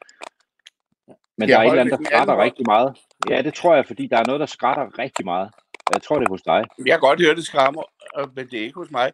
men 1.37 1.49
Jeg 1.49 1.55
der 1.55 1.57
er 1.57 1.61
et 1.63 1.69
eller 1.69 1.81
andet, 1.81 1.99
der 1.99 2.05
skrætter 2.05 2.37
rigtig 2.43 2.65
meget. 2.67 2.97
Ja, 3.29 3.41
det 3.41 3.53
tror 3.53 3.75
jeg, 3.75 3.85
fordi 3.85 4.07
der 4.07 4.17
er 4.17 4.23
noget, 4.25 4.39
der 4.39 4.45
skrætter 4.45 4.99
rigtig 4.99 5.25
meget. 5.25 5.49
Jeg 5.93 6.01
tror, 6.03 6.19
det 6.19 6.25
er 6.25 6.29
hos 6.29 6.41
dig. 6.41 6.63
Jeg 6.85 6.93
kan 6.93 6.99
godt 6.99 7.21
høre, 7.21 7.35
det 7.35 7.45
skræmmer, 7.45 7.83
øh, 8.19 8.27
men 8.35 8.47
det 8.47 8.59
er 8.59 8.63
ikke 8.63 8.79
hos 8.79 8.91
mig. 8.91 9.11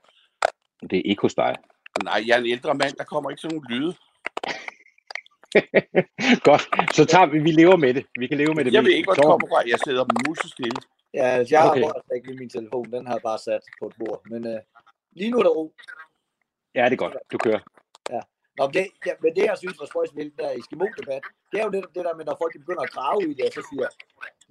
Det 0.89 0.98
er 1.00 1.01
ikke 1.06 1.22
hos 1.22 1.33
dig. 1.33 1.56
Nej, 2.04 2.24
jeg 2.27 2.33
er 2.36 2.39
en 2.39 2.45
ældre 2.45 2.74
mand, 2.75 2.94
der 2.98 3.04
kommer 3.04 3.30
ikke 3.30 3.42
sådan 3.42 3.56
nogle 3.57 3.69
lyde. 3.75 3.94
Godt, 6.50 6.63
så 6.95 7.06
tager 7.06 7.25
vi, 7.25 7.39
vi 7.39 7.51
lever 7.51 7.75
med 7.75 7.94
det. 7.94 8.06
Vi 8.19 8.27
kan 8.27 8.38
leve 8.38 8.54
med 8.56 8.66
det. 8.66 8.74
Jeg 8.74 8.81
Vi- 8.83 8.88
ved 8.88 8.94
ikke, 8.95 9.07
hvor 9.07 9.13
det 9.13 9.24
kommer 9.24 9.48
fra. 9.48 9.62
Jeg 9.68 9.80
sidder 9.86 10.06
musestille. 10.27 10.77
Ja, 11.13 11.24
altså, 11.38 11.56
jeg 11.56 11.69
Okay. 11.69 11.81
har 11.81 11.89
okay. 11.89 12.16
ikke 12.16 12.33
min 12.39 12.50
telefon, 12.50 12.92
den 12.92 13.06
har 13.07 13.13
jeg 13.13 13.22
bare 13.22 13.38
sat 13.39 13.62
på 13.80 13.88
et 13.88 13.94
bord. 14.00 14.22
Men 14.30 14.48
øh, 14.48 14.60
lige 15.12 15.31
nu 15.31 15.38
er 15.39 15.44
der 15.44 15.50
ro. 15.50 15.74
Ja, 16.75 16.86
det 16.86 16.92
er 16.94 16.95
godt. 16.95 17.16
Du 17.31 17.38
kører. 17.38 17.60
Nå, 18.57 18.61
men 18.67 18.73
det, 18.77 18.83
ja, 19.07 19.13
men 19.23 19.31
det, 19.37 19.43
jeg 19.51 19.57
synes 19.57 19.79
var 19.79 19.87
spøjs 19.91 20.13
med 20.17 20.25
der 20.39 20.49
Eskimo-debat, 20.59 21.23
det 21.51 21.57
er 21.59 21.65
jo 21.67 21.71
det, 21.75 21.81
det 21.95 22.03
der 22.07 22.15
med, 22.17 22.25
når 22.25 22.37
folk 22.41 22.53
begynder 22.63 22.83
at 22.87 22.93
grave 22.95 23.21
i 23.31 23.33
det, 23.37 23.45
og 23.49 23.53
så 23.57 23.63
siger, 23.69 23.87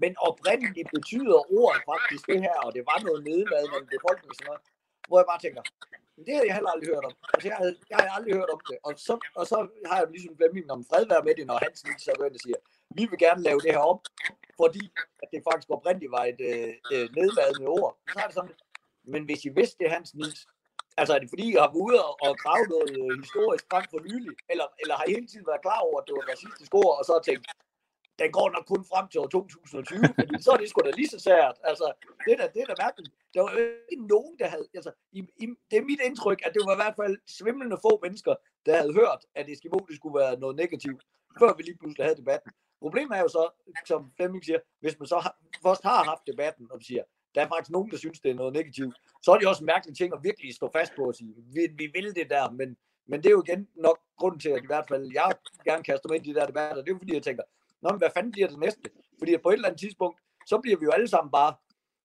men 0.02 0.12
oprindeligt 0.28 0.88
betyder 0.96 1.38
ordet 1.60 1.80
faktisk 1.92 2.24
det 2.32 2.40
her, 2.46 2.56
og 2.66 2.70
det 2.76 2.82
var 2.90 2.98
noget 3.06 3.20
nedladende 3.28 3.78
med 3.82 3.90
befolkningen 3.96 4.32
og 4.32 4.36
sådan 4.38 4.48
noget, 4.50 4.62
hvor 5.08 5.18
jeg 5.20 5.28
bare 5.32 5.42
tænker, 5.44 5.62
men 6.16 6.22
det 6.26 6.32
havde 6.34 6.48
jeg 6.48 6.56
heller 6.58 6.70
aldrig 6.74 6.88
hørt 6.94 7.04
om. 7.08 7.14
Altså, 7.34 7.46
jeg 7.50 7.56
havde, 7.60 7.76
jeg 7.90 7.98
havde 8.00 8.14
aldrig 8.16 8.32
hørt 8.38 8.50
om 8.56 8.60
det. 8.68 8.76
Og 8.86 8.92
så, 9.06 9.14
og 9.38 9.44
så 9.50 9.56
har 9.88 9.96
jeg 10.00 10.06
ligesom 10.16 10.36
Flemming 10.36 10.66
om 10.74 10.80
fred 10.90 11.04
være 11.12 11.24
med 11.26 11.34
det, 11.38 11.46
når 11.46 11.58
Hans 11.64 11.78
så 12.06 12.12
går 12.18 12.24
ind 12.28 12.38
og 12.38 12.44
siger, 12.46 12.58
vi 12.98 13.04
vil 13.10 13.18
gerne 13.26 13.42
lave 13.48 13.60
det 13.64 13.70
her 13.76 13.84
om, 13.92 13.98
fordi 14.62 14.84
at 15.22 15.28
det 15.32 15.46
faktisk 15.48 15.70
oprindeligt 15.76 16.12
var 16.16 16.24
et 16.32 16.40
øh, 16.50 16.72
øh, 16.92 17.06
nedladende 17.18 17.66
ord. 17.78 17.92
Så 18.12 18.18
er 18.22 18.26
det 18.28 18.34
sådan, 18.34 18.56
men 19.12 19.22
hvis 19.24 19.44
I 19.44 19.50
vidste 19.58 19.76
det, 19.80 19.90
Hans 19.96 20.14
Nils, 20.14 20.40
altså 21.00 21.12
er 21.14 21.20
det 21.20 21.28
fordi, 21.32 21.44
I 21.50 21.56
har 21.62 21.68
været 21.68 21.82
ude 21.86 21.98
og, 22.26 22.34
grave 22.44 22.64
noget 22.72 22.90
øh, 23.00 23.12
historisk 23.24 23.64
frem 23.72 23.84
for 23.92 24.00
nylig, 24.08 24.34
eller, 24.52 24.66
eller 24.80 24.94
har 24.98 25.04
I 25.08 25.14
hele 25.16 25.28
tiden 25.30 25.46
været 25.50 25.64
klar 25.66 25.80
over, 25.86 25.96
at 26.00 26.06
det 26.06 26.14
var 26.18 26.24
racistisk 26.32 26.72
ord, 26.82 26.94
og 26.98 27.04
så 27.08 27.14
tænkt, 27.28 27.44
den 28.18 28.30
går 28.32 28.48
nok 28.54 28.66
kun 28.72 28.84
frem 28.90 29.06
til 29.08 29.20
år 29.20 29.26
2020, 29.26 30.00
fordi 30.20 30.34
så 30.44 30.50
er 30.52 30.56
det 30.56 30.68
sgu 30.68 30.80
da 30.84 30.90
lige 30.90 31.12
så 31.14 31.18
sært. 31.26 31.56
Altså, 31.70 31.86
det 32.24 32.32
er 32.34 32.38
da, 32.42 32.46
det 32.54 32.60
er 32.62 32.68
da 32.72 32.74
mærkeligt. 32.84 33.14
Der 33.34 33.40
var 33.42 33.52
jo 33.52 33.58
ikke 33.92 34.06
nogen, 34.14 34.34
der 34.40 34.46
havde, 34.54 34.66
altså, 34.74 34.92
i, 35.12 35.20
i, 35.42 35.46
det 35.70 35.76
er 35.78 35.84
mit 35.90 36.00
indtryk, 36.08 36.40
at 36.46 36.52
det 36.54 36.62
var 36.66 36.74
i 36.74 36.80
hvert 36.82 36.96
fald 37.00 37.16
svimlende 37.38 37.78
få 37.86 37.92
mennesker, 38.02 38.34
der 38.66 38.76
havde 38.80 38.94
hørt, 39.00 39.20
at 39.34 39.48
Eskimo 39.48 39.78
det 39.88 39.96
skulle 39.96 40.18
være 40.22 40.38
noget 40.38 40.56
negativt, 40.56 41.02
før 41.40 41.50
vi 41.56 41.62
lige 41.62 41.78
pludselig 41.80 42.04
havde 42.06 42.20
debatten. 42.22 42.50
Problemet 42.84 43.16
er 43.18 43.22
jo 43.22 43.28
så, 43.28 43.44
som 43.86 44.12
Flemming 44.16 44.44
siger, 44.44 44.60
hvis 44.80 44.98
man 44.98 45.06
så 45.06 45.18
har, 45.18 45.36
først 45.62 45.82
har 45.82 46.04
haft 46.04 46.26
debatten, 46.26 46.66
og 46.72 46.82
siger, 46.82 47.02
der 47.34 47.40
er 47.42 47.48
faktisk 47.48 47.70
nogen, 47.70 47.90
der 47.90 47.96
synes, 47.96 48.20
det 48.20 48.30
er 48.30 48.34
noget 48.34 48.52
negativt, 48.52 48.96
så 49.22 49.32
er 49.32 49.38
det 49.38 49.48
også 49.48 49.62
en 49.62 49.66
mærkelig 49.66 49.96
ting 49.96 50.14
at 50.14 50.20
virkelig 50.22 50.54
stå 50.54 50.70
fast 50.72 50.92
på 50.96 51.02
og 51.02 51.14
sige, 51.14 51.34
vi, 51.54 51.60
vi 51.78 51.86
vil 51.94 52.14
det 52.14 52.30
der, 52.30 52.50
men, 52.50 52.76
men 53.06 53.22
det 53.22 53.26
er 53.26 53.30
jo 53.30 53.42
igen 53.46 53.68
nok 53.76 53.98
grunden 54.18 54.40
til, 54.40 54.48
at 54.48 54.62
i 54.62 54.66
hvert 54.66 54.88
fald 54.88 55.10
jeg 55.14 55.32
gerne 55.64 55.82
kaster 55.84 56.08
mig 56.08 56.16
ind 56.16 56.26
i 56.26 56.30
de 56.30 56.34
der 56.34 56.46
debatter, 56.46 56.76
det 56.82 56.88
er 56.88 56.94
jo 56.94 56.98
fordi, 56.98 57.14
jeg 57.14 57.22
tænker, 57.22 57.42
Nå, 57.84 57.90
men 57.90 57.98
hvad 57.98 58.10
fanden 58.14 58.32
bliver 58.32 58.48
det 58.48 58.58
næste? 58.58 58.90
Fordi 59.18 59.36
på 59.36 59.48
et 59.48 59.54
eller 59.54 59.68
andet 59.68 59.80
tidspunkt, 59.80 60.20
så 60.46 60.58
bliver 60.58 60.78
vi 60.78 60.84
jo 60.84 60.90
alle 60.90 61.08
sammen 61.08 61.30
bare, 61.30 61.54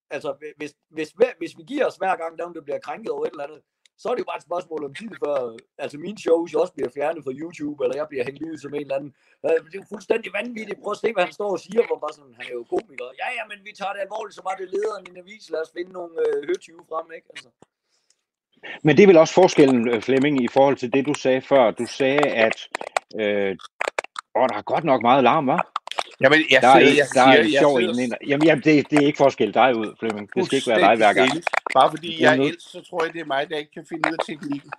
altså 0.10 0.30
hvis, 0.58 0.76
hvis, 0.90 1.10
hver- 1.10 1.38
hvis 1.38 1.58
vi 1.58 1.64
giver 1.64 1.86
os 1.86 1.96
hver 1.96 2.16
gang, 2.16 2.38
der 2.38 2.54
der 2.54 2.62
bliver 2.62 2.80
krænket 2.80 3.10
over 3.12 3.26
et 3.26 3.32
eller 3.32 3.44
andet, 3.44 3.62
så 4.02 4.06
er 4.10 4.14
det 4.14 4.24
jo 4.24 4.30
bare 4.32 4.42
et 4.42 4.48
spørgsmål 4.50 4.82
om 4.88 4.94
tid 5.00 5.12
før, 5.24 5.36
altså 5.84 5.98
mine 6.06 6.20
shows 6.26 6.54
også 6.62 6.74
bliver 6.76 6.92
fjernet 6.98 7.24
fra 7.24 7.38
YouTube, 7.42 7.78
eller 7.84 7.96
jeg 8.02 8.08
bliver 8.12 8.24
hængt 8.28 8.44
ud 8.48 8.58
som 8.58 8.74
en 8.74 8.82
eller 8.86 8.98
anden. 9.00 9.12
Øh, 9.46 9.58
det 9.66 9.76
er 9.76 9.84
jo 9.84 9.92
fuldstændig 9.94 10.30
vanvittigt. 10.40 10.82
Prøv 10.84 10.94
at 10.96 11.02
se, 11.04 11.10
hvad 11.16 11.24
han 11.28 11.38
står 11.40 11.52
og 11.58 11.62
siger, 11.66 11.82
hvor 11.88 11.98
bare 12.04 12.14
sådan, 12.18 12.36
han 12.40 12.46
er 12.52 12.56
jo 12.60 12.64
komiker. 12.74 13.10
Ja, 13.22 13.28
ja, 13.38 13.44
men 13.52 13.58
vi 13.68 13.72
tager 13.80 13.94
det 13.96 14.02
alvorligt, 14.06 14.36
så 14.38 14.44
var 14.50 14.56
det 14.60 14.68
lederen 14.76 15.04
i 15.06 15.10
en 15.12 15.22
avis. 15.24 15.44
Lad 15.54 15.62
os 15.66 15.72
finde 15.78 15.92
nogle 16.00 16.14
øh, 16.24 16.38
høtyve 16.50 16.84
frem, 16.90 17.08
ikke? 17.18 17.28
Altså. 17.34 17.50
Men 18.86 18.92
det 18.96 19.04
er 19.04 19.12
vel 19.12 19.24
også 19.24 19.34
forskellen, 19.42 19.82
øh, 19.92 20.02
Flemming, 20.08 20.36
i 20.44 20.54
forhold 20.58 20.78
til 20.78 20.94
det, 20.94 21.06
du 21.10 21.14
sagde 21.14 21.42
før. 21.52 21.72
Du 21.72 21.86
sagde, 22.00 22.26
at 22.46 22.58
øh, 23.22 23.52
åh, 24.38 24.48
der 24.52 24.58
er 24.58 24.72
godt 24.74 24.84
nok 24.84 25.02
meget 25.02 25.24
larm, 25.24 25.48
var? 25.48 25.62
Jamen, 26.22 26.40
jeg 26.52 26.62
Der 26.62 26.68
er, 26.68 26.80
sidder, 26.80 26.92
en, 26.92 26.98
jeg 26.98 27.06
der 27.14 27.22
er 27.22 27.32
siger, 27.34 27.44
en 27.44 27.52
jeg 27.54 27.60
sjov 27.60 27.80
sidder 27.80 27.94
en. 27.94 28.00
ind- 28.00 28.14
Jamen, 28.28 28.46
jamen 28.48 28.64
det, 28.64 28.92
det 28.92 28.98
er 29.02 29.06
ikke 29.06 29.18
forskel 29.18 29.54
dig 29.54 29.76
ud, 29.76 29.96
Flemming. 30.00 30.30
Det 30.36 30.46
skal 30.46 30.56
ikke 30.58 30.70
være 30.70 30.80
dig 30.90 30.96
hver 30.98 31.14
gang. 31.14 31.32
Bare 31.74 31.90
fordi 31.90 32.22
jeg 32.24 32.36
er 32.38 32.46
ældst, 32.46 32.72
så 32.72 32.82
tror 32.90 33.04
jeg, 33.04 33.14
det 33.14 33.22
er 33.22 33.26
mig, 33.26 33.50
der 33.50 33.58
ikke 33.58 33.72
kan 33.74 33.86
finde 33.90 34.04
ud 34.10 34.14
af 34.14 34.20
teknikken. 34.26 34.72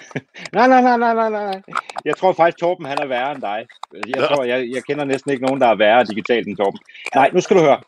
Nej, 0.56 0.66
nej, 0.68 0.80
nej, 0.82 0.96
nej, 0.96 1.14
nej, 1.14 1.30
nej. 1.30 1.62
Jeg 2.04 2.16
tror 2.16 2.32
faktisk, 2.32 2.58
Torben 2.58 2.86
han 2.86 2.98
er 3.00 3.06
værre 3.06 3.32
end 3.32 3.40
dig. 3.42 3.66
Jeg, 4.06 4.20
Nå. 4.20 4.26
tror, 4.26 4.44
jeg, 4.44 4.68
jeg 4.74 4.82
kender 4.84 5.04
næsten 5.04 5.30
ikke 5.30 5.46
nogen, 5.46 5.60
der 5.60 5.66
er 5.66 5.74
værre 5.74 6.04
digitalt 6.04 6.46
end 6.48 6.56
Torben. 6.56 6.80
Nej, 7.14 7.30
nu 7.32 7.40
skal 7.40 7.56
du 7.56 7.62
høre. 7.62 7.80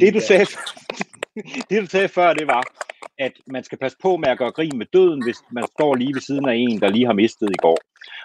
Det 0.00 0.14
du 0.14 0.20
sagde, 0.20 0.46
det 1.70 1.82
du 1.82 1.86
sagde 1.86 2.08
før, 2.08 2.32
det 2.32 2.46
var, 2.46 2.62
at 3.18 3.32
man 3.46 3.64
skal 3.64 3.78
passe 3.78 3.98
på 4.02 4.16
med 4.16 4.28
at 4.28 4.38
gøre 4.38 4.52
grin 4.52 4.78
med 4.78 4.86
døden, 4.92 5.24
hvis 5.24 5.38
man 5.52 5.64
står 5.66 5.94
lige 5.94 6.14
ved 6.14 6.20
siden 6.20 6.48
af 6.48 6.54
en, 6.54 6.80
der 6.80 6.88
lige 6.88 7.06
har 7.06 7.12
mistet 7.12 7.50
i 7.50 7.62
går. 7.62 7.78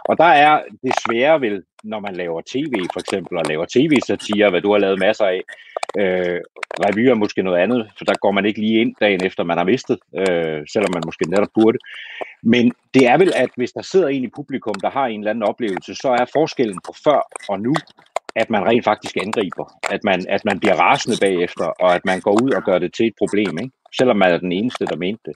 Og 0.10 0.18
der 0.18 0.32
er 0.46 0.62
desværre 0.84 1.42
vel, 1.42 1.64
når 1.84 2.00
man 2.00 2.16
laver 2.16 2.42
tv 2.42 2.74
for 2.94 3.00
eksempel, 3.00 3.38
og 3.38 3.46
laver 3.50 3.66
tv-satire, 3.76 4.50
hvad 4.50 4.62
du 4.62 4.72
har 4.72 4.80
lavet 4.80 5.00
masser 5.00 5.26
af. 5.26 5.42
Øh, 5.98 6.40
revy 6.86 7.00
er 7.00 7.16
måske 7.16 7.44
noget 7.44 7.60
andet, 7.60 7.92
for 7.98 8.06
der 8.06 8.14
går 8.22 8.32
man 8.32 8.46
ikke 8.46 8.60
lige 8.60 8.82
ind 8.82 8.96
dagen 9.02 9.26
efter, 9.26 9.44
man 9.44 9.58
har 9.58 9.66
mistet, 9.66 10.00
øh, 10.16 10.62
selvom 10.74 10.92
man 10.94 11.04
måske 11.06 11.30
netop 11.30 11.48
burde. 11.56 11.78
Men 12.44 12.74
det 12.94 13.08
er 13.08 13.18
vel, 13.18 13.32
at 13.36 13.50
hvis 13.56 13.72
der 13.72 13.82
sidder 13.82 14.08
en 14.08 14.24
i 14.24 14.30
publikum, 14.36 14.76
der 14.82 14.90
har 14.90 15.06
en 15.06 15.20
eller 15.20 15.32
anden 15.32 15.44
oplevelse, 15.44 15.96
så 15.96 16.10
er 16.10 16.26
forskellen 16.34 16.80
på 16.86 16.94
før 17.04 17.22
og 17.50 17.60
nu, 17.62 17.74
at 18.36 18.50
man 18.50 18.66
rent 18.66 18.86
faktisk 18.86 19.18
angriber. 19.18 19.66
At 19.90 20.04
man, 20.04 20.26
at 20.30 20.46
man 20.46 20.60
bliver 20.60 20.76
rasende 20.76 21.18
bagefter, 21.22 21.66
og 21.66 21.96
at 21.96 22.06
man 22.06 22.20
går 22.22 22.44
ud 22.44 22.52
og 22.52 22.64
gør 22.64 22.80
det 22.80 22.94
til 22.94 23.08
et 23.08 23.14
problem, 23.18 23.58
ikke? 23.58 23.76
selvom 23.98 24.18
man 24.18 24.34
er 24.34 24.38
den 24.38 24.52
eneste, 24.52 24.86
der 24.86 24.96
mente 24.96 25.22
det. 25.26 25.36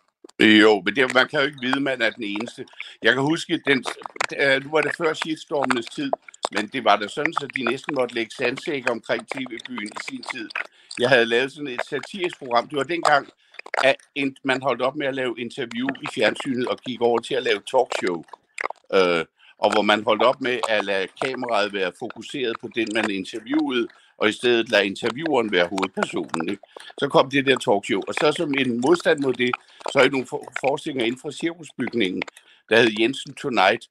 Jo, 0.61 0.81
men 0.85 0.95
det, 0.95 1.13
man 1.13 1.27
kan 1.27 1.39
jo 1.39 1.45
ikke 1.45 1.61
vide, 1.61 1.75
at 1.75 1.81
man 1.81 2.01
er 2.01 2.09
den 2.09 2.23
eneste. 2.23 2.65
Jeg 3.03 3.13
kan 3.13 3.21
huske, 3.21 3.61
den, 3.67 3.83
øh, 4.39 4.63
nu 4.63 4.69
var 4.71 4.81
det 4.81 4.91
før 4.97 5.13
shitstormenes 5.13 5.85
tid, 5.85 6.11
men 6.55 6.67
det 6.67 6.83
var 6.83 6.95
da 6.95 7.07
sådan, 7.07 7.33
at 7.43 7.49
de 7.55 7.63
næsten 7.63 7.95
måtte 7.95 8.15
lægge 8.15 8.31
sandsæk 8.37 8.83
omkring 8.89 9.27
TV-byen 9.27 9.91
i 9.99 10.01
sin 10.09 10.23
tid. 10.33 10.49
Jeg 10.99 11.09
havde 11.09 11.25
lavet 11.25 11.51
sådan 11.51 11.67
et 11.67 11.85
satirisk 11.89 12.39
program. 12.39 12.67
Det 12.67 12.77
var 12.77 12.83
dengang, 12.83 13.27
at 13.83 13.95
man 14.43 14.61
holdt 14.61 14.81
op 14.81 14.95
med 14.95 15.07
at 15.07 15.15
lave 15.15 15.35
interview 15.37 15.87
i 16.01 16.07
fjernsynet 16.15 16.67
og 16.67 16.77
gik 16.77 17.01
over 17.01 17.19
til 17.19 17.35
at 17.35 17.43
lave 17.43 17.61
talkshow. 17.71 18.23
Øh, 18.93 19.25
og 19.63 19.73
hvor 19.73 19.81
man 19.81 20.03
holdt 20.03 20.23
op 20.23 20.41
med 20.41 20.59
at 20.69 20.85
lade 20.85 21.07
kameraet 21.23 21.73
være 21.73 21.91
fokuseret 21.99 22.55
på 22.61 22.69
den, 22.75 22.87
man 22.93 23.11
interviewede, 23.11 23.87
og 24.17 24.29
i 24.29 24.31
stedet 24.31 24.69
lade 24.69 24.85
intervieweren 24.85 25.51
være 25.51 25.67
hovedpersonen. 25.67 26.49
Ikke? 26.49 26.63
Så 26.97 27.07
kom 27.07 27.29
det 27.29 27.45
der 27.45 27.57
talkshow, 27.57 28.01
og 28.07 28.13
så 28.13 28.31
som 28.37 28.53
en 28.57 28.81
modstand 28.81 29.19
mod 29.19 29.33
det, 29.33 29.51
så 29.91 29.99
er 29.99 30.03
der 30.03 30.11
nogle 30.11 30.27
forestillinger 30.59 31.05
inden 31.05 31.21
for 31.21 31.31
cirkusbygningen, 31.31 32.21
der 32.69 32.81
hed 32.81 32.91
Jensen 32.99 33.33
Tonight. 33.33 33.87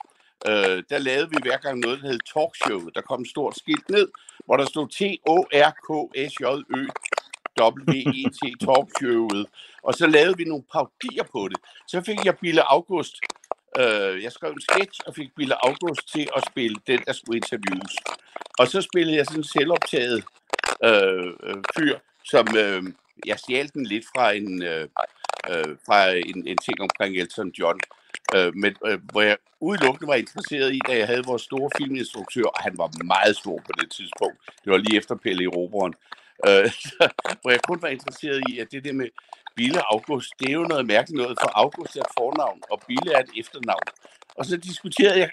Øh, 0.48 0.82
der 0.90 0.98
lavede 0.98 1.30
vi 1.30 1.36
hver 1.42 1.56
gang 1.56 1.78
noget, 1.78 2.00
der 2.02 2.08
hed 2.08 2.18
talkshow. 2.34 2.80
Der 2.94 3.00
kom 3.00 3.22
et 3.22 3.28
stort 3.28 3.58
skilt 3.58 3.88
ned, 3.88 4.08
hvor 4.46 4.56
der 4.56 4.64
stod 4.64 4.88
T-O-R-K-S-J-Ø 4.88 6.86
W-E-T 7.60 8.40
talkshowet. 8.64 9.46
Og 9.82 9.94
så 9.94 10.06
lavede 10.06 10.36
vi 10.36 10.44
nogle 10.44 10.64
paudier 10.72 11.24
på 11.32 11.48
det. 11.48 11.58
Så 11.88 12.00
fik 12.00 12.24
jeg 12.24 12.38
Bille 12.38 12.62
August 12.62 13.16
Øh, 13.78 14.22
jeg 14.22 14.32
skrev 14.32 14.50
en 14.50 14.60
sketch 14.60 15.00
og 15.06 15.14
fik 15.14 15.30
Bille 15.36 15.66
August 15.66 16.12
til 16.12 16.28
at 16.36 16.42
spille 16.50 16.76
den, 16.86 17.00
der 17.06 17.12
skulle 17.12 17.36
interviews. 17.36 17.92
Og 18.58 18.68
så 18.68 18.80
spillede 18.80 19.16
jeg 19.16 19.26
sådan 19.26 19.40
en 19.40 19.44
selvoptaget 19.44 20.24
øh, 20.84 21.26
øh, 21.42 21.62
fyr, 21.78 21.98
som 22.24 22.46
øh, 22.56 22.82
jeg 23.26 23.38
stjal 23.38 23.70
den 23.74 23.86
lidt 23.86 24.04
fra 24.16 24.32
en, 24.32 24.62
øh, 24.62 24.88
øh, 25.50 25.76
fra 25.86 26.10
en, 26.10 26.46
en 26.46 26.58
ting 26.58 26.80
omkring 26.80 27.16
Elton 27.16 27.52
John. 27.58 27.80
Øh, 28.36 28.54
men, 28.54 28.76
øh, 28.86 28.98
hvor 29.12 29.22
jeg 29.22 29.36
udelukkende 29.60 30.08
var 30.08 30.14
interesseret 30.14 30.74
i, 30.74 30.80
da 30.88 30.98
jeg 30.98 31.06
havde 31.06 31.24
vores 31.24 31.42
store 31.42 31.70
filminstruktør, 31.78 32.42
og 32.42 32.62
han 32.62 32.78
var 32.78 33.04
meget 33.04 33.36
stor 33.36 33.58
på 33.66 33.72
det 33.80 33.90
tidspunkt. 33.90 34.38
Det 34.64 34.70
var 34.72 34.76
lige 34.76 34.98
efter 34.98 35.14
Pelle 35.14 35.44
i 35.44 35.46
Roberen. 35.46 35.94
Øh, 36.48 36.70
hvor 37.40 37.50
jeg 37.50 37.60
kun 37.68 37.82
var 37.82 37.88
interesseret 37.88 38.42
i, 38.48 38.58
at 38.58 38.68
det 38.72 38.84
der 38.84 38.92
med 38.92 39.08
Bille 39.56 39.80
August, 39.92 40.30
det 40.38 40.48
er 40.48 40.52
jo 40.52 40.62
noget 40.62 40.86
mærkeligt 40.86 41.22
noget, 41.22 41.38
for 41.42 41.50
August 41.54 41.96
er 41.96 42.00
et 42.00 42.06
fornavn, 42.18 42.60
og 42.70 42.82
Bille 42.86 43.12
er 43.14 43.20
et 43.20 43.30
efternavn. 43.36 43.86
Og 44.34 44.46
så 44.46 44.56
diskuterede 44.56 45.18
jeg 45.18 45.30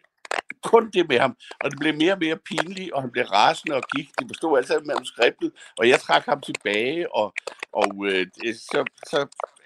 kun 0.63 0.89
det 0.91 1.10
med 1.10 1.20
ham, 1.20 1.38
og 1.63 1.72
det 1.72 1.79
blev 1.79 1.96
mere 1.96 2.13
og 2.13 2.20
mere 2.20 2.38
pinligt, 2.38 2.91
og 2.91 3.01
han 3.01 3.12
blev 3.12 3.25
rasende 3.25 3.75
og 3.75 3.84
gik. 3.96 4.10
Det 4.20 4.27
bestod 4.27 4.58
altså 4.58 4.74
med 4.74 4.86
manuskriptet, 4.86 5.51
og 5.77 5.89
jeg 5.89 6.00
trak 6.00 6.25
ham 6.25 6.41
tilbage, 6.41 7.15
og, 7.15 7.34
og, 7.74 8.06
øh, 8.06 8.27
så, 8.53 8.86
så, 9.08 9.20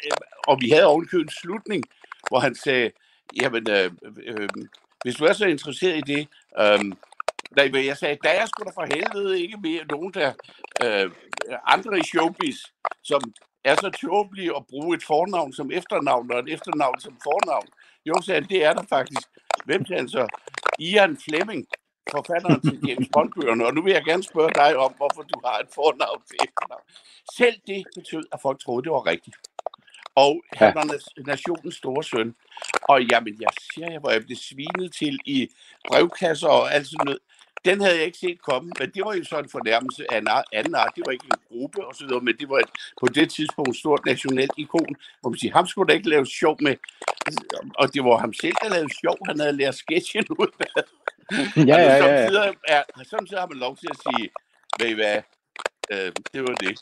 øh, 0.05 0.11
og 0.47 0.57
vi 0.61 0.69
havde 0.69 0.85
ovenkøbet 0.85 1.23
en 1.23 1.29
slutning, 1.41 1.83
hvor 2.29 2.39
han 2.39 2.55
sagde, 2.55 2.91
jamen, 3.41 3.69
øh, 3.69 3.91
øh, 4.03 4.35
øh, 4.43 4.49
hvis 5.03 5.15
du 5.15 5.25
er 5.25 5.33
så 5.33 5.45
interesseret 5.45 5.97
i 5.97 6.13
det, 6.13 6.27
øh, 6.59 6.79
Nej, 7.55 7.85
jeg 7.87 7.97
sagde, 7.97 8.17
der 8.23 8.29
er 8.29 8.45
sgu 8.45 8.63
da 8.63 8.71
for 8.75 8.85
helvede 8.95 9.41
ikke 9.41 9.57
mere 9.57 9.85
nogen 9.85 10.13
der 10.13 10.33
øh, 10.83 11.11
andre 11.65 11.99
i 11.99 12.03
showbiz, 12.03 12.57
som 13.03 13.21
er 13.63 13.75
så 13.75 13.89
tåbelige 14.01 14.55
at 14.55 14.63
bruge 14.69 14.95
et 14.95 15.03
fornavn 15.03 15.53
som 15.53 15.71
efternavn 15.71 16.31
og 16.31 16.39
et 16.39 16.53
efternavn 16.53 16.99
som 16.99 17.17
fornavn. 17.23 17.67
Jo, 18.05 18.15
sagde 18.21 18.41
han, 18.41 18.49
det 18.49 18.63
er 18.65 18.73
der 18.73 18.83
faktisk. 18.89 19.27
Hvem 19.65 19.81
er 19.91 20.07
så? 20.07 20.27
Ian 20.79 21.17
Fleming, 21.25 21.65
forfatteren 22.11 22.61
til 22.61 22.79
James 22.87 23.09
Bond-bøgerne. 23.13 23.65
Og 23.65 23.73
nu 23.73 23.81
vil 23.83 23.93
jeg 23.93 24.03
gerne 24.03 24.23
spørge 24.23 24.51
dig 24.55 24.77
om, 24.77 24.93
hvorfor 24.93 25.21
du 25.21 25.41
har 25.45 25.57
et 25.59 25.69
fornavn 25.75 26.21
til 26.27 26.37
efternavn. 26.45 26.85
Selv 27.37 27.57
det 27.67 27.83
betød, 27.95 28.23
at 28.33 28.39
folk 28.41 28.59
troede, 28.59 28.83
det 28.83 28.91
var 28.91 29.05
rigtigt. 29.05 29.35
Og 30.15 30.43
han 30.53 30.75
var 30.75 30.85
nationens 31.27 31.75
store 31.75 32.03
søn. 32.03 32.35
Og 32.83 33.03
jamen, 33.03 33.41
jeg 33.41 33.49
siger 33.73 33.91
jer, 33.91 33.99
hvor 33.99 34.11
jeg 34.11 34.21
blev 34.25 34.37
svinet 34.37 34.93
til 34.93 35.19
i 35.25 35.49
brevkasser 35.87 36.47
og 36.47 36.73
alt 36.73 36.87
sådan 36.87 37.05
noget. 37.05 37.19
Den 37.65 37.81
havde 37.81 37.95
jeg 37.95 38.05
ikke 38.05 38.17
set 38.17 38.41
komme, 38.41 38.71
men 38.79 38.91
det 38.93 39.01
var 39.05 39.13
jo 39.13 39.23
så 39.23 39.39
en 39.39 39.49
fornærmelse 39.49 40.13
af 40.13 40.17
en 40.17 40.27
anden 40.53 40.75
art. 40.75 40.91
Det 40.95 41.03
var 41.05 41.11
ikke 41.11 41.25
en 41.25 41.41
gruppe 41.49 41.87
og 41.87 41.95
så 41.95 42.05
videre, 42.05 42.21
men 42.21 42.35
det 42.39 42.49
var 42.49 42.57
et, 42.57 42.71
på 43.01 43.05
det 43.07 43.29
tidspunkt 43.29 43.69
et 43.69 43.75
stort 43.75 44.05
nationalt 44.05 44.51
ikon, 44.57 44.95
hvor 45.21 45.29
man 45.29 45.39
siger, 45.39 45.53
ham 45.53 45.67
skulle 45.67 45.87
da 45.89 45.93
ikke 45.93 46.09
lave 46.09 46.25
sjov 46.25 46.57
med. 46.61 46.75
Og 47.75 47.93
det 47.93 48.03
var 48.03 48.17
ham 48.17 48.33
selv, 48.33 48.55
der 48.63 48.69
lavede 48.69 48.93
sjov. 49.01 49.17
Han 49.27 49.39
havde 49.39 49.57
lært 49.57 49.75
sketchen 49.75 50.25
ud 50.29 50.51
af. 50.59 50.83
Ja, 51.57 51.63
ja, 51.65 51.81
ja. 51.81 51.95
ja. 51.95 52.27
Samtidig, 52.29 52.55
er, 52.67 52.83
samtidig 53.09 53.39
har 53.39 53.47
man 53.47 53.57
lov 53.57 53.77
til 53.77 53.87
at 53.91 53.97
sige, 54.05 54.29
ved 54.79 54.87
I 54.87 54.93
hvad, 54.93 55.17
øh, 55.91 56.11
det 56.33 56.41
var 56.41 56.55
det. 56.55 56.79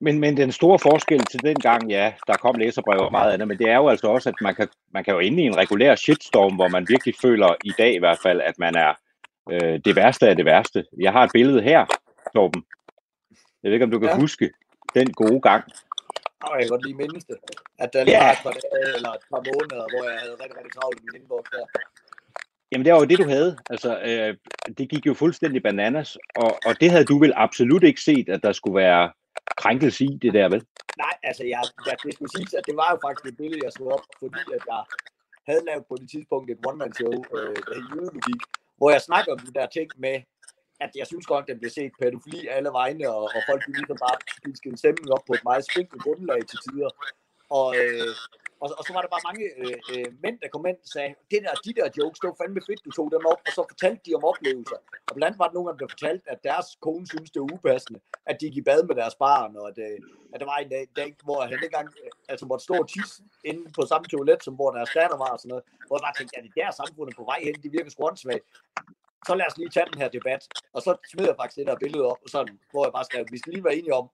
Men, 0.00 0.20
men 0.20 0.36
den 0.36 0.52
store 0.52 0.78
forskel 0.78 1.24
til 1.24 1.42
den 1.42 1.54
gang, 1.60 1.90
ja, 1.90 2.12
der 2.26 2.36
kom 2.36 2.54
læserbrev 2.54 3.00
og 3.00 3.12
meget 3.12 3.32
andet, 3.32 3.48
men 3.48 3.58
det 3.58 3.68
er 3.68 3.76
jo 3.76 3.88
altså 3.88 4.06
også, 4.06 4.28
at 4.28 4.34
man 4.40 4.54
kan, 4.54 4.68
man 4.92 5.04
kan 5.04 5.14
jo 5.14 5.20
inde 5.20 5.42
i 5.42 5.46
en 5.46 5.56
regulær 5.56 5.94
shitstorm, 5.94 6.54
hvor 6.54 6.68
man 6.68 6.86
virkelig 6.88 7.14
føler 7.22 7.54
i 7.64 7.72
dag 7.78 7.94
i 7.94 7.98
hvert 7.98 8.18
fald, 8.22 8.40
at 8.40 8.58
man 8.58 8.74
er 8.74 8.94
øh, 9.52 9.80
det 9.84 9.96
værste 9.96 10.28
af 10.28 10.36
det 10.36 10.44
værste. 10.44 10.84
Jeg 11.00 11.12
har 11.12 11.22
et 11.24 11.30
billede 11.32 11.62
her, 11.62 11.86
Torben. 12.34 12.64
Jeg 13.62 13.68
ved 13.68 13.72
ikke, 13.72 13.84
om 13.84 13.90
du 13.90 13.98
kan 13.98 14.08
ja. 14.08 14.20
huske 14.20 14.50
den 14.94 15.12
gode 15.12 15.40
gang. 15.40 15.64
Og 16.42 16.52
jeg 16.54 16.62
kan 16.62 16.68
godt 16.68 16.86
lige 16.86 16.96
mindes 16.96 17.24
det. 17.24 17.36
At 17.78 17.92
der 17.92 18.04
lige 18.04 18.16
ja. 18.16 18.24
var 18.24 18.32
et 18.32 18.42
par 18.42 18.50
dage 18.50 18.94
eller 18.96 19.12
et 19.18 19.24
par 19.30 19.42
måneder, 19.50 19.84
hvor 19.92 20.02
jeg 20.10 20.18
havde 20.22 20.36
rigtig, 20.42 20.56
rigtig 20.58 20.72
travlt 20.72 20.98
i 21.00 21.02
min 21.04 21.20
inbox 21.20 21.44
der. 21.52 21.64
Jamen 22.72 22.84
det 22.84 22.92
var 22.92 22.98
jo 22.98 23.04
det, 23.04 23.18
du 23.18 23.28
havde. 23.28 23.58
Altså, 23.70 23.90
øh, 24.08 24.36
det 24.78 24.88
gik 24.92 25.06
jo 25.06 25.14
fuldstændig 25.14 25.62
bananas, 25.62 26.18
og, 26.36 26.50
og 26.66 26.80
det 26.80 26.90
havde 26.90 27.04
du 27.04 27.18
vel 27.18 27.32
absolut 27.36 27.84
ikke 27.84 28.00
set, 28.00 28.28
at 28.28 28.42
der 28.42 28.52
skulle 28.52 28.76
være 28.76 29.12
krænkelse 29.56 30.04
i 30.04 30.18
det 30.22 30.34
der, 30.34 30.48
vel? 30.48 30.62
Nej, 31.04 31.14
altså 31.22 31.44
jeg, 31.44 31.62
jeg, 31.86 31.96
det 32.04 32.14
skulle 32.14 32.32
sige, 32.36 32.58
at 32.58 32.66
det 32.66 32.76
var 32.76 32.88
jo 32.92 32.98
faktisk 33.06 33.26
et 33.32 33.36
billede, 33.36 33.60
jeg 33.64 33.72
slog 33.72 33.88
op, 33.92 34.04
fordi 34.22 34.42
at 34.56 34.62
jeg 34.72 34.82
havde 35.48 35.62
lavet 35.68 35.84
på 35.88 35.94
det 36.00 36.08
tidspunkt 36.10 36.50
et 36.50 36.60
one-man-show, 36.68 37.14
øh, 37.36 37.56
der 37.66 37.74
hed 37.74 37.84
Julelogik, 37.90 38.40
hvor 38.76 38.90
jeg 38.90 39.00
snakker 39.00 39.32
om 39.32 39.38
de 39.38 39.52
der 39.58 39.66
ting 39.66 39.90
med, 39.96 40.16
at 40.80 40.90
jeg 40.94 41.06
synes 41.06 41.26
godt, 41.26 41.42
at 41.42 41.48
den 41.48 41.58
bliver 41.58 41.70
set 41.78 41.92
pædofili 42.00 42.46
alle 42.46 42.70
vegne, 42.80 43.10
og, 43.10 43.22
og 43.36 43.40
folk 43.48 43.60
bliver 43.64 43.78
ligesom 43.78 43.98
bare 44.06 44.16
pisket 44.44 44.70
en 44.70 44.76
stemning 44.76 45.12
op 45.12 45.24
på 45.26 45.32
et 45.32 45.44
meget 45.44 45.64
spinkelt 45.70 46.02
grundlag 46.02 46.40
til 46.50 46.58
tider. 46.66 46.90
Og, 47.50 47.76
øh, 47.76 48.12
og, 48.62 48.68
og 48.78 48.82
så 48.86 48.92
var 48.94 49.00
der 49.04 49.10
bare 49.14 49.26
mange 49.28 49.44
øh, 49.62 49.78
øh, 49.92 50.08
mænd, 50.24 50.36
der 50.42 50.48
kom 50.54 50.66
ind 50.70 50.80
og 50.86 50.90
sagde, 50.96 51.10
det 51.30 51.38
der, 51.44 51.52
de 51.66 51.72
der 51.78 51.86
jokes, 51.98 52.18
det 52.20 52.28
var 52.30 52.36
fandme 52.42 52.60
fedt, 52.68 52.84
du 52.86 52.90
tog 52.98 53.08
dem 53.14 53.24
op, 53.32 53.40
og 53.46 53.52
så 53.56 53.62
fortalte 53.72 54.02
de 54.06 54.14
om 54.18 54.24
oplevelser. 54.30 54.78
Og 55.08 55.12
blandt 55.16 55.28
andet 55.28 55.38
var 55.42 55.48
der 55.48 55.56
nogen, 55.58 55.78
der 55.80 55.94
fortalte, 55.94 56.24
at 56.34 56.40
deres 56.48 56.68
kone 56.84 57.06
synes 57.12 57.30
det 57.30 57.40
var 57.42 57.50
upassende, 57.56 58.00
at 58.30 58.34
de 58.40 58.44
gik 58.46 58.56
i 58.56 58.66
bad 58.68 58.80
med 58.88 58.94
deres 59.00 59.16
barn, 59.24 59.56
og 59.60 59.64
at, 59.70 59.78
øh, 59.86 59.98
at 60.32 60.38
der 60.40 60.46
var 60.52 60.58
en 60.64 60.70
dag, 60.74 60.84
dag 61.00 61.10
hvor 61.26 61.38
han 61.42 61.52
ikke 61.52 61.70
engang 61.72 61.88
øh, 62.02 62.10
altså 62.32 62.44
måtte 62.50 62.64
stå 62.68 62.74
og 62.84 62.88
tisse 62.94 63.22
inde 63.50 63.64
på 63.76 63.82
samme 63.92 64.06
toilet, 64.12 64.40
som 64.44 64.54
hvor 64.58 64.70
deres 64.76 64.90
datter 64.96 65.18
var 65.24 65.30
og 65.34 65.40
sådan 65.40 65.52
noget. 65.52 65.64
Hvor 65.86 65.96
jeg 65.96 66.04
bare 66.06 66.16
tænkte, 66.18 66.36
at 66.38 66.44
det 66.44 66.52
der 66.58 66.70
samfundet 66.70 67.16
på 67.16 67.24
vej 67.30 67.38
hen, 67.46 67.54
de 67.64 67.68
virker 67.76 67.90
sgu 67.90 68.02
Så 69.28 69.32
lad 69.34 69.46
os 69.50 69.56
lige 69.58 69.70
tage 69.74 69.86
den 69.90 70.00
her 70.02 70.08
debat. 70.16 70.42
Og 70.74 70.80
så 70.86 70.90
smider 71.10 71.30
jeg 71.30 71.38
faktisk 71.40 71.58
det 71.60 71.66
der 71.70 71.82
billede 71.84 72.04
op, 72.12 72.20
og 72.24 72.30
sådan, 72.34 72.54
hvor 72.70 72.82
jeg 72.86 72.92
bare 72.96 73.08
skrev, 73.08 73.22
vi 73.34 73.38
skal 73.38 73.52
lige 73.52 73.64
være 73.64 73.78
enige 73.80 73.94
om, 74.00 74.06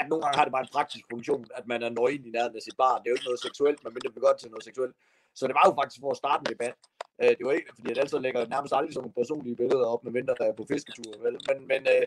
at 0.00 0.08
nogle 0.08 0.22
gange 0.22 0.36
har 0.38 0.44
det 0.44 0.52
bare 0.52 0.66
en 0.68 0.76
praktisk 0.76 1.04
funktion, 1.10 1.46
at 1.54 1.66
man 1.66 1.82
er 1.82 1.88
nøgen 1.88 2.26
i 2.26 2.30
nærheden 2.30 2.56
af 2.56 2.62
sit 2.62 2.76
barn. 2.76 2.98
Det 3.00 3.06
er 3.06 3.12
jo 3.12 3.18
ikke 3.18 3.30
noget 3.30 3.40
seksuelt, 3.46 3.84
men 3.84 3.94
det 3.94 4.22
godt 4.28 4.38
til 4.38 4.50
noget 4.50 4.64
seksuelt. 4.64 4.94
Så 5.34 5.46
det 5.46 5.54
var 5.54 5.64
jo 5.68 5.74
faktisk 5.80 6.00
for 6.00 6.10
at 6.10 6.16
starte 6.16 6.40
en 6.42 6.52
debat. 6.54 6.74
Øh, 7.22 7.32
det 7.38 7.44
var 7.46 7.52
ikke, 7.52 7.70
fordi 7.74 7.88
jeg 7.90 7.98
altid 7.98 8.18
lægger 8.18 8.46
nærmest 8.54 8.74
aldrig 8.74 8.92
sådan 8.94 9.02
nogle 9.04 9.18
personlige 9.20 9.56
billeder 9.56 9.86
op, 9.86 10.04
med 10.04 10.12
mindre 10.12 10.34
der 10.38 10.46
er 10.50 10.56
på 10.60 10.66
fisketur. 10.72 11.12
Vel? 11.24 11.36
Men, 11.48 11.56
men, 11.70 11.80
øh, 11.94 12.04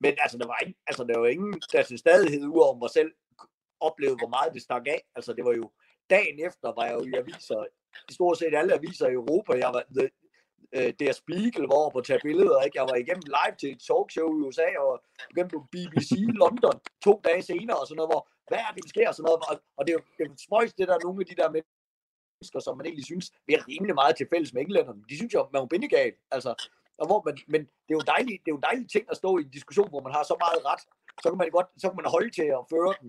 men 0.00 0.12
altså, 0.24 0.36
der 0.38 0.46
var, 0.46 0.58
ikke, 0.64 0.78
altså, 0.86 1.04
der 1.04 1.18
var 1.18 1.26
ingen, 1.26 1.52
der 1.72 1.82
til 1.82 1.98
stadighed 1.98 2.42
ud 2.54 2.60
over 2.66 2.74
mig 2.84 2.90
selv, 2.90 3.12
oplevede, 3.80 4.18
hvor 4.22 4.32
meget 4.36 4.54
det 4.54 4.62
stak 4.62 4.86
af. 4.86 5.00
Altså, 5.16 5.32
det 5.32 5.44
var 5.44 5.52
jo 5.52 5.70
dagen 6.10 6.36
efter, 6.48 6.72
var 6.78 6.84
jeg 6.88 6.94
jo 6.94 7.04
i 7.10 7.12
aviser, 7.22 7.64
i 8.10 8.12
stort 8.12 8.38
set 8.38 8.54
alle 8.54 8.74
aviser 8.74 9.08
i 9.08 9.12
Europa. 9.12 9.52
Jeg 9.64 9.70
var, 9.74 9.84
øh, 10.76 10.92
Der 11.00 11.12
Spiegel 11.12 11.64
var 11.72 11.90
på 11.92 11.98
at 11.98 12.04
tage 12.04 12.20
billeder. 12.28 12.62
Ikke? 12.62 12.78
Jeg 12.78 12.86
var 12.90 12.96
igennem 13.04 13.26
live 13.36 13.56
til 13.60 13.70
et 13.72 13.80
talkshow 13.88 14.28
i 14.38 14.40
USA, 14.46 14.68
og 14.86 14.92
igennem 15.30 15.50
på 15.54 15.60
BBC 15.72 16.10
London 16.42 16.76
to 17.04 17.12
dage 17.26 17.42
senere, 17.42 17.78
og 17.80 17.86
sådan 17.86 17.98
noget, 18.00 18.12
hvor 18.12 18.22
hvad 18.48 18.58
er 18.58 18.70
det, 18.74 18.82
der 18.84 18.88
sker, 18.94 19.08
og 19.08 19.14
sådan 19.14 19.26
noget. 19.28 19.40
Og, 19.50 19.54
og 19.76 19.82
det 19.84 19.90
er 19.92 19.98
jo 19.98 20.02
det 20.18 20.24
er 20.50 20.76
det 20.78 20.88
der 20.88 20.98
nogle 21.04 21.20
af 21.22 21.26
de 21.30 21.36
der 21.40 21.48
mennesker, 21.56 22.60
som 22.66 22.76
man 22.76 22.86
egentlig 22.86 23.08
synes, 23.12 23.26
vi 23.46 23.52
er 23.58 23.68
rimelig 23.70 23.94
meget 24.00 24.16
til 24.16 24.26
fælles 24.32 24.52
med 24.52 24.62
englænderne. 24.62 25.02
De 25.10 25.16
synes 25.20 25.34
jo, 25.34 25.40
man 25.52 25.62
er 25.62 25.66
bindegal. 25.66 26.12
Altså, 26.36 26.50
og 27.00 27.06
hvor 27.06 27.20
man, 27.26 27.34
men 27.52 27.60
det 27.86 27.92
er 27.94 27.98
jo 28.00 28.06
dejligt, 28.14 28.38
det 28.42 28.48
er 28.50 28.54
jo 28.56 28.60
en 28.62 28.68
dejlig 28.70 28.86
ting 28.94 29.04
at 29.10 29.16
stå 29.16 29.30
i 29.38 29.42
en 29.42 29.50
diskussion, 29.58 29.88
hvor 29.92 30.02
man 30.06 30.12
har 30.16 30.22
så 30.30 30.36
meget 30.44 30.60
ret, 30.70 30.82
så 31.22 31.26
kan 31.30 31.38
man 31.38 31.50
godt, 31.50 31.68
så 31.80 31.84
kan 31.88 31.96
man 32.00 32.14
holde 32.16 32.30
til 32.38 32.48
at 32.58 32.62
føre 32.72 32.92
den 33.00 33.08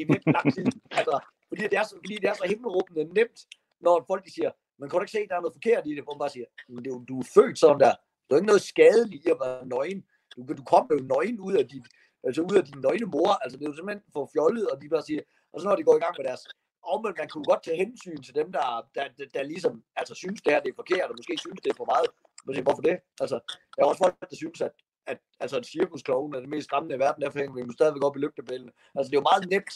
i 0.00 0.02
virkelig 0.12 0.32
lang 0.38 0.48
tid. 0.56 0.66
Altså, 0.98 1.14
fordi 1.48 1.62
det 1.70 1.78
er 1.80 1.86
så, 1.90 1.94
fordi 2.02 2.14
det 2.22 2.28
er 2.32 2.36
så 2.40 2.46
himmelråbende 2.52 3.04
nemt, 3.18 3.38
når 3.80 4.04
folk 4.10 4.24
de 4.26 4.32
siger, 4.38 4.50
men 4.78 4.88
kan 4.88 4.96
du 4.96 5.02
ikke 5.02 5.16
se, 5.16 5.26
at 5.26 5.30
der 5.30 5.36
er 5.36 5.44
noget 5.44 5.58
forkert 5.58 5.86
i 5.86 5.94
det? 5.94 6.04
Hvor 6.04 6.14
man 6.14 6.22
bare 6.24 6.34
siger, 6.36 6.48
du, 6.86 7.04
du 7.08 7.14
er 7.20 7.28
født 7.34 7.58
sådan 7.58 7.80
der. 7.84 7.94
Der 8.26 8.32
er 8.32 8.40
ikke 8.40 8.52
noget 8.52 8.70
skadeligt 8.72 9.24
i 9.26 9.30
at 9.30 9.40
være 9.44 9.66
nøgen. 9.66 10.00
Du, 10.32 10.38
du 10.60 10.64
kommer 10.72 10.90
jo 10.96 11.00
nøgen 11.14 11.40
ud 11.40 11.54
af, 11.60 11.64
dit, 11.68 11.86
altså 12.26 12.40
ud 12.42 12.56
af 12.60 12.64
din 12.64 12.80
nøgne 12.86 13.06
mor. 13.14 13.32
Altså 13.42 13.54
det 13.58 13.64
er 13.64 13.70
jo 13.70 13.76
simpelthen 13.76 14.04
for 14.12 14.30
fjollet, 14.34 14.66
og 14.70 14.82
de 14.82 14.88
bare 14.88 15.06
siger, 15.08 15.22
og 15.52 15.60
så 15.60 15.64
når 15.68 15.76
de 15.76 15.84
går 15.88 15.96
i 15.96 16.04
gang 16.04 16.14
med 16.18 16.24
deres 16.24 16.42
og 16.90 17.02
men 17.02 17.14
man 17.18 17.28
kunne 17.28 17.48
godt 17.52 17.62
tage 17.62 17.76
hensyn 17.84 18.22
til 18.22 18.34
dem, 18.34 18.52
der, 18.52 18.66
der, 18.94 19.04
der, 19.18 19.26
der 19.34 19.42
ligesom 19.42 19.84
altså, 19.96 20.14
synes, 20.14 20.42
det 20.42 20.52
her 20.52 20.60
det 20.60 20.70
er 20.70 20.82
forkert, 20.82 21.10
og 21.10 21.16
måske 21.18 21.34
synes, 21.38 21.60
det 21.64 21.70
er 21.70 21.78
for 21.80 21.90
meget. 21.94 22.08
Man 22.46 22.54
siger, 22.54 22.66
hvorfor 22.68 22.82
det? 22.90 22.96
Altså, 23.20 23.36
der 23.74 23.80
er 23.82 23.86
også 23.86 24.02
folk, 24.04 24.14
der 24.30 24.36
synes, 24.36 24.60
at, 24.60 24.74
at 25.06 25.18
altså, 25.40 25.56
at 25.56 25.66
cirkusklovn 25.66 26.34
er 26.34 26.40
det 26.40 26.48
mest 26.48 26.66
skræmmende 26.68 26.96
i 26.96 26.98
verden, 26.98 27.22
derfor 27.22 27.38
hænger 27.38 27.54
vi 27.54 27.60
jo 27.60 27.72
stadigvæk 27.78 28.04
op 28.04 28.16
i 28.16 28.20
lygtepælene. 28.20 28.72
Altså, 28.96 29.08
det 29.10 29.16
er 29.16 29.22
jo 29.22 29.30
meget 29.30 29.50
nemt 29.54 29.74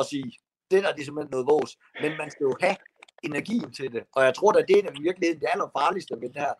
at 0.00 0.04
sige, 0.12 0.28
det 0.70 0.82
der 0.82 0.90
er 0.92 1.04
simpelthen 1.04 1.30
noget 1.34 1.46
vores. 1.54 1.72
Men 2.02 2.12
man 2.20 2.30
skal 2.30 2.44
jo 2.44 2.54
have 2.60 2.76
energien 3.22 3.72
til 3.72 3.92
det. 3.92 4.02
Og 4.12 4.24
jeg 4.24 4.34
tror, 4.34 4.52
at 4.52 4.68
det 4.68 4.78
er 4.78 4.90
i 5.00 5.02
virkeligheden 5.02 5.40
det 5.40 5.48
allerfarligste 5.52 6.14
ved 6.20 6.28
den 6.28 6.40
her 6.44 6.52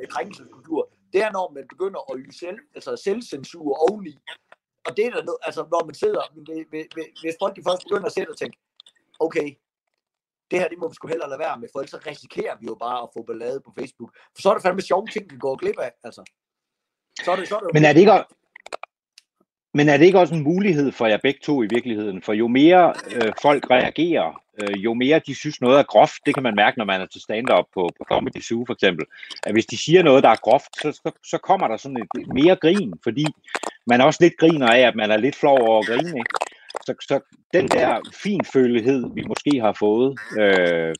øh, 0.00 0.08
krænkelseskultur. 0.08 0.90
Det 1.12 1.22
er, 1.22 1.30
når 1.32 1.52
man 1.54 1.64
begynder 1.68 2.00
at 2.10 2.16
yde 2.18 2.38
selv, 2.38 2.58
altså 2.74 2.96
selvcensur 3.04 3.90
oveni. 3.90 4.14
Og 4.86 4.96
det 4.96 5.06
er 5.06 5.10
der 5.10 5.22
noget, 5.24 5.40
altså 5.42 5.62
når 5.72 5.84
man 5.84 5.94
sidder, 5.94 6.22
hvis 7.22 7.36
folk 7.42 7.56
de 7.56 7.62
først 7.68 7.82
begynder 7.86 8.06
at 8.06 8.12
sætte 8.12 8.30
og 8.30 8.38
tænke, 8.38 8.56
okay, 9.20 9.48
det 10.50 10.60
her, 10.60 10.68
det 10.68 10.78
må 10.78 10.88
vi 10.88 10.94
sgu 10.94 11.08
hellere 11.08 11.28
lade 11.28 11.38
være 11.38 11.58
med, 11.60 11.68
for 11.72 11.78
ellers 11.78 11.90
så 11.90 12.00
risikerer 12.06 12.56
vi 12.60 12.66
jo 12.66 12.74
bare 12.74 13.02
at 13.02 13.08
få 13.14 13.22
ballade 13.22 13.60
på 13.66 13.72
Facebook. 13.78 14.10
For 14.34 14.40
så 14.42 14.50
er 14.50 14.54
det 14.54 14.62
fandme 14.62 14.82
sjove 14.82 15.06
ting, 15.06 15.24
vi 15.32 15.36
går 15.36 15.56
glip 15.56 15.78
af, 15.78 15.92
altså. 16.04 16.22
Så 17.24 17.32
er 17.32 17.36
det, 17.36 17.48
så 17.48 17.56
er 17.56 17.60
det 17.60 17.70
Men 17.74 17.84
er 17.84 17.92
det 17.92 18.00
ikke, 18.00 18.24
men 19.74 19.88
er 19.88 19.96
det 19.96 20.06
ikke 20.06 20.18
også 20.18 20.34
en 20.34 20.42
mulighed 20.42 20.92
for 20.92 21.06
jer 21.06 21.18
begge 21.22 21.40
to 21.42 21.62
i 21.62 21.66
virkeligheden? 21.70 22.22
For 22.22 22.32
jo 22.32 22.48
mere 22.48 22.94
øh, 23.14 23.32
folk 23.42 23.70
reagerer, 23.70 24.42
øh, 24.62 24.84
jo 24.84 24.94
mere 24.94 25.20
de 25.26 25.34
synes 25.34 25.60
noget 25.60 25.78
er 25.78 25.82
groft, 25.82 26.20
det 26.26 26.34
kan 26.34 26.42
man 26.42 26.54
mærke, 26.54 26.78
når 26.78 26.84
man 26.84 27.00
er 27.00 27.06
til 27.06 27.20
stand-up 27.20 27.64
på, 27.74 27.88
på 27.98 28.04
Comedy 28.08 28.42
Zoo 28.42 28.64
for 28.66 28.74
eksempel, 28.74 29.06
at 29.42 29.52
hvis 29.52 29.66
de 29.66 29.76
siger 29.76 30.02
noget, 30.02 30.22
der 30.22 30.28
er 30.28 30.36
groft, 30.42 30.72
så, 30.82 30.92
så, 30.92 31.10
så 31.24 31.38
kommer 31.38 31.68
der 31.68 31.76
sådan 31.76 31.96
et, 31.96 32.28
mere 32.34 32.56
grin, 32.56 32.94
fordi 33.02 33.26
man 33.86 34.00
også 34.00 34.18
lidt 34.22 34.36
griner 34.36 34.68
af, 34.68 34.80
at 34.80 34.94
man 34.94 35.10
er 35.10 35.16
lidt 35.16 35.36
flov 35.36 35.58
over 35.60 35.78
at 35.78 35.86
grine. 35.86 36.18
Ikke? 36.18 36.34
Så, 36.86 36.94
så 37.00 37.20
den 37.54 37.68
der 37.68 38.00
finfølelighed, 38.14 39.04
vi 39.14 39.22
måske 39.28 39.60
har 39.60 39.72
fået, 39.72 40.18
øh, 40.38 40.94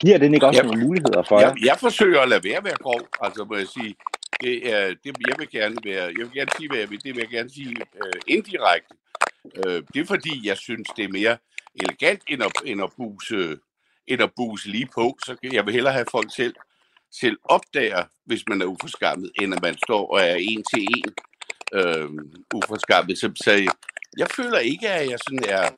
giver 0.00 0.18
den 0.18 0.34
ikke 0.34 0.46
også 0.46 0.60
jeg, 0.60 0.66
nogle 0.66 0.86
muligheder 0.86 1.22
for 1.28 1.40
jer? 1.40 1.46
Jeg, 1.46 1.64
jeg 1.64 1.76
forsøger 1.80 2.20
at 2.20 2.28
lade 2.28 2.44
være 2.44 2.60
med 2.62 2.70
at 2.70 2.78
grov, 2.78 3.00
altså 3.20 3.44
må 3.44 3.56
jeg 3.56 3.66
sige, 3.66 3.94
det 4.40 4.72
er, 4.72 4.86
det, 4.88 5.16
jeg 5.28 5.36
vil 5.38 5.50
gerne 5.50 5.76
være, 5.84 6.04
jeg 6.04 6.24
vil 6.26 6.32
gerne 6.32 6.50
sige, 6.56 6.68
hvad 6.68 6.78
jeg 6.78 6.90
vil, 6.90 7.04
det 7.04 7.14
vil 7.14 7.20
jeg 7.20 7.28
gerne 7.28 7.50
sige 7.50 7.76
øh, 8.04 8.20
indirekte. 8.26 8.94
Øh, 9.56 9.82
det 9.94 10.00
er 10.00 10.04
fordi, 10.04 10.46
jeg 10.48 10.56
synes, 10.56 10.88
det 10.96 11.04
er 11.04 11.08
mere 11.08 11.38
elegant, 11.74 12.22
end 12.26 12.42
at, 12.42 12.52
end 12.64 12.82
at, 12.82 12.92
buse, 12.96 13.58
end 14.06 14.22
at 14.22 14.32
buse 14.36 14.68
lige 14.68 14.88
på. 14.94 15.18
Så 15.24 15.36
jeg 15.42 15.66
vil 15.66 15.74
hellere 15.74 15.92
have 15.92 16.06
folk 16.10 16.34
selv, 16.36 16.54
selv 17.10 17.38
opdager, 17.44 18.04
hvis 18.24 18.42
man 18.48 18.62
er 18.62 18.66
uforskammet, 18.66 19.30
end 19.42 19.54
at 19.54 19.62
man 19.62 19.76
står 19.86 20.12
og 20.12 20.20
er 20.20 20.34
en 20.34 20.64
til 20.74 20.82
en 20.82 21.14
øh, 21.72 22.08
uforskammet. 22.54 23.18
Så, 23.18 23.32
så 23.44 23.52
jeg, 23.52 23.68
jeg 24.18 24.28
føler 24.36 24.58
ikke, 24.58 24.88
at 24.88 25.10
jeg 25.10 25.18
sådan 25.18 25.44
er, 25.48 25.70